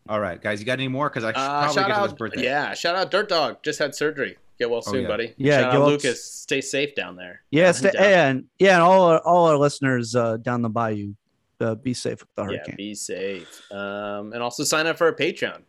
[0.09, 1.09] All right, guys, you got any more?
[1.09, 2.43] Because I should Uh, probably shout get to his birthday.
[2.43, 3.63] yeah, shout out Dirt Dog.
[3.63, 4.37] Just had surgery.
[4.59, 5.07] Get well Oh, soon, yeah.
[5.07, 5.33] buddy.
[5.37, 6.23] Yeah, shout out well- Lucas.
[6.23, 7.41] Stay safe down there.
[7.51, 8.03] Yeah, Down stay, down.
[8.03, 11.13] and yeah, and all our, all our listeners uh, down the bayou,
[11.61, 12.65] uh, be safe with the hurricane.
[12.69, 13.61] Yeah, be safe.
[13.71, 15.61] Um, and also sign up for our Patreon.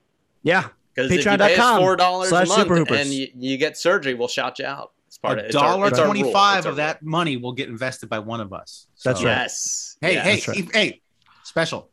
[0.42, 3.78] Yeah, Because if you pay Patreon.com four dollars a slash month and you, you get
[3.78, 4.90] surgery, we'll shout you out.
[5.06, 7.52] It's part of A it's our- dollar it's our twenty-five It's of that money will
[7.52, 8.88] get invested by one of us.
[9.04, 9.30] That's right.
[9.30, 9.96] Yes.
[10.00, 10.24] Hey, yes.
[10.24, 10.58] hey, right.
[10.60, 11.00] if- hey,
[11.44, 11.88] special.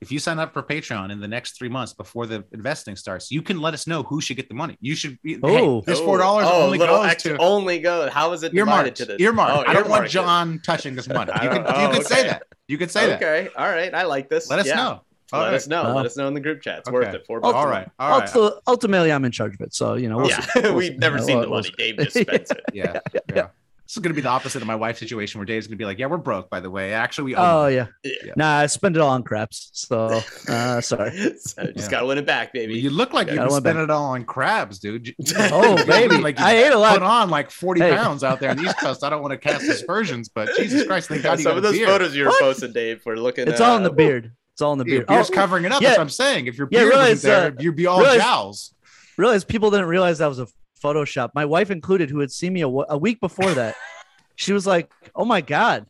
[0.00, 3.30] If you sign up for Patreon in the next three months before the investing starts,
[3.30, 4.76] you can let us know who should get the money.
[4.80, 5.20] You should.
[5.22, 5.80] Be, Oh.
[5.80, 8.08] hey, this four dollars oh, only little goes extra- to only go.
[8.08, 8.96] How is it divided earmarked.
[8.96, 9.20] to this?
[9.20, 9.52] Earmarked.
[9.68, 10.10] Oh, I don't want earmarked.
[10.12, 11.32] Jon touching this money.
[11.42, 11.62] You can.
[11.64, 12.42] don't- you oh, can say that.
[12.66, 13.16] You can say that.
[13.22, 13.92] Okay, all right.
[13.94, 14.48] I like this.
[14.48, 14.76] Let us Yeah.
[14.76, 15.00] know.
[15.32, 15.54] All Let right.
[15.54, 15.82] us know.
[15.82, 15.86] Oh.
[15.88, 16.04] Let uh-huh.
[16.06, 16.78] us know in the group chat.
[16.80, 16.94] It's Okay.
[16.94, 17.24] worth it.
[17.26, 17.54] Four Oh, bucks.
[17.56, 17.78] All a right.
[17.80, 17.92] month.
[17.98, 18.28] All right.
[18.30, 20.16] Ulti- ultimately, I'm in charge of it, so you know.
[20.16, 20.60] We'll yeah, see.
[20.62, 20.96] We'll we've see.
[20.98, 21.74] never Yeah, seen we'll- the money.
[21.76, 22.60] Dave just spends it.
[22.72, 23.00] Yeah.
[23.34, 23.48] Yeah.
[23.90, 25.76] This is going to be the opposite of my wife's situation where Dave's going to
[25.76, 26.92] be like, yeah, we're broke, by the way.
[26.92, 27.88] Actually, we Oh yeah.
[28.04, 28.34] Yeah.
[28.36, 29.68] Nah, I spend it all on craps.
[29.72, 31.10] So uh, sorry.
[31.40, 31.88] so just Yeah.
[31.90, 32.78] gotta win it back, baby.
[32.78, 35.12] You look like you I can went spend it all on crabs, dude.
[35.36, 36.92] Oh baby, like I ate a lot.
[36.92, 37.96] Put on like 40 Hey.
[37.96, 39.02] pounds out there on the East Coast.
[39.02, 41.72] I don't want to cast aspersions, but Jesus Christ, thank God you Some of those
[41.72, 41.88] beard.
[41.88, 42.40] photos you were What?
[42.42, 43.48] posting, Dave, we're looking.
[43.48, 44.30] It's uh, all in the beard.
[44.52, 45.08] It's all in the Your beard.
[45.08, 45.82] beard's Oh, covering it up.
[45.82, 45.88] yeah.
[45.88, 46.46] That's what I'm saying.
[46.46, 48.72] If your Yeah, beard realize, wasn't there, uh, you'd be all realize- jowls.
[49.16, 50.46] realize people didn't realize that was a
[50.82, 51.30] Photoshop.
[51.34, 53.74] My wife included, who had seen me a, w- a week before that.
[54.36, 55.86] she was like, "Oh my god,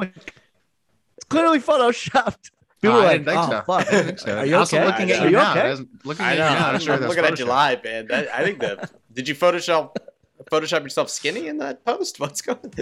[0.00, 2.50] it's clearly photoshopped."
[2.82, 3.62] People No, were I like, didn't think "Oh so.
[3.66, 4.38] fuck, I didn't think so.
[4.38, 4.86] are you Also okay?
[4.86, 5.52] looking at Are you you now.
[5.52, 6.68] okay?" Looking at I you now.
[6.68, 7.48] I'm, I'm sure I'm that's looking at you Photoshop.
[7.48, 8.06] live, man.
[8.08, 8.90] That, I think the.
[9.12, 9.96] Did you Photoshop
[10.52, 12.20] Photoshop yourself skinny in that post?
[12.20, 12.58] What's going?
[12.62, 12.72] on?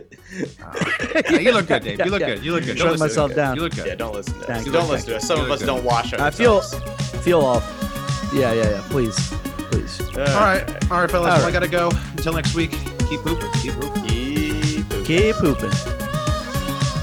[0.62, 1.98] Uh, yeah, you look good, Dave.
[2.00, 2.34] You look Yeah, yeah.
[2.34, 2.44] good.
[2.44, 2.76] You look good.
[2.76, 3.34] Shutting Don't listen to myself it.
[3.36, 3.56] down.
[3.56, 3.86] You look good.
[3.86, 4.64] yeah, don't listen to us.
[4.64, 5.26] Don't listen to us.
[5.26, 5.66] Some You of us good.
[5.66, 7.64] don't wash I feel feel off.
[8.34, 8.84] Yeah, yeah, yeah.
[8.90, 9.16] Please,
[9.74, 10.00] please.
[10.16, 10.90] Uh, All right.
[10.90, 11.32] All right, fellas.
[11.32, 11.90] All Well, I got to go.
[12.16, 12.70] Until next week,
[13.08, 13.50] keep pooping.
[13.62, 14.04] Keep pooping.
[14.04, 15.70] Keep- Keep pooping.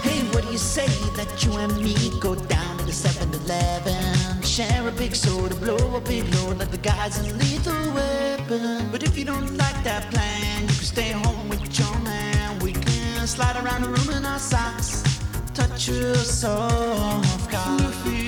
[0.02, 4.42] Hey, what do you say that you and me go down to the 7-Eleven.
[4.42, 8.90] Share a big soda, blow a big load like the guys in Lethal Weapon.
[8.92, 12.60] But if you don't like that plan, you can stay home with your man.
[12.60, 15.04] We can slide around the room in our socks,
[15.54, 17.52] touch your soft.
[17.52, 18.21] Goofy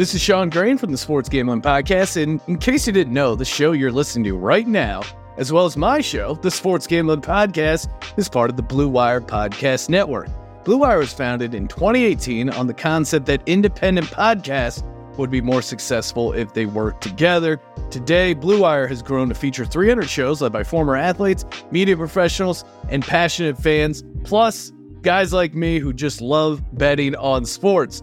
[0.00, 2.22] This is Sean Green from the Sports Gambling Podcast.
[2.22, 5.02] And in case you didn't know, the show you're listening to right now,
[5.36, 9.20] as well as my show, the Sports Gambling Podcast, is part of the Blue Wire
[9.20, 10.30] Podcast Network.
[10.64, 14.82] Blue Wire was founded in 2018 on the concept that independent podcasts
[15.18, 17.60] would be more successful if they worked together.
[17.90, 22.64] Today, Blue Wire has grown to feature 300 shows led by former athletes, media professionals,
[22.88, 24.72] and passionate fans, plus
[25.02, 28.02] guys like me who just love betting on sports.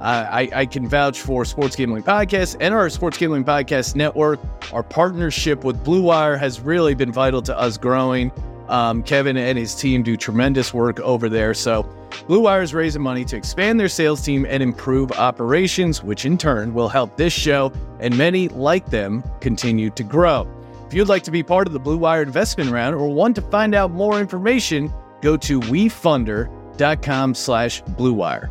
[0.00, 4.40] Uh, I, I can vouch for Sports Gambling Podcast and our Sports Gambling Podcast Network.
[4.72, 8.32] Our partnership with Blue Wire has really been vital to us growing.
[8.68, 11.52] Um, Kevin and his team do tremendous work over there.
[11.52, 11.82] So,
[12.26, 16.38] Blue Wire is raising money to expand their sales team and improve operations, which in
[16.38, 20.48] turn will help this show and many like them continue to grow.
[20.86, 23.42] If you'd like to be part of the Blue Wire investment round or want to
[23.42, 28.50] find out more information, go to wefunder.com slash bluewire.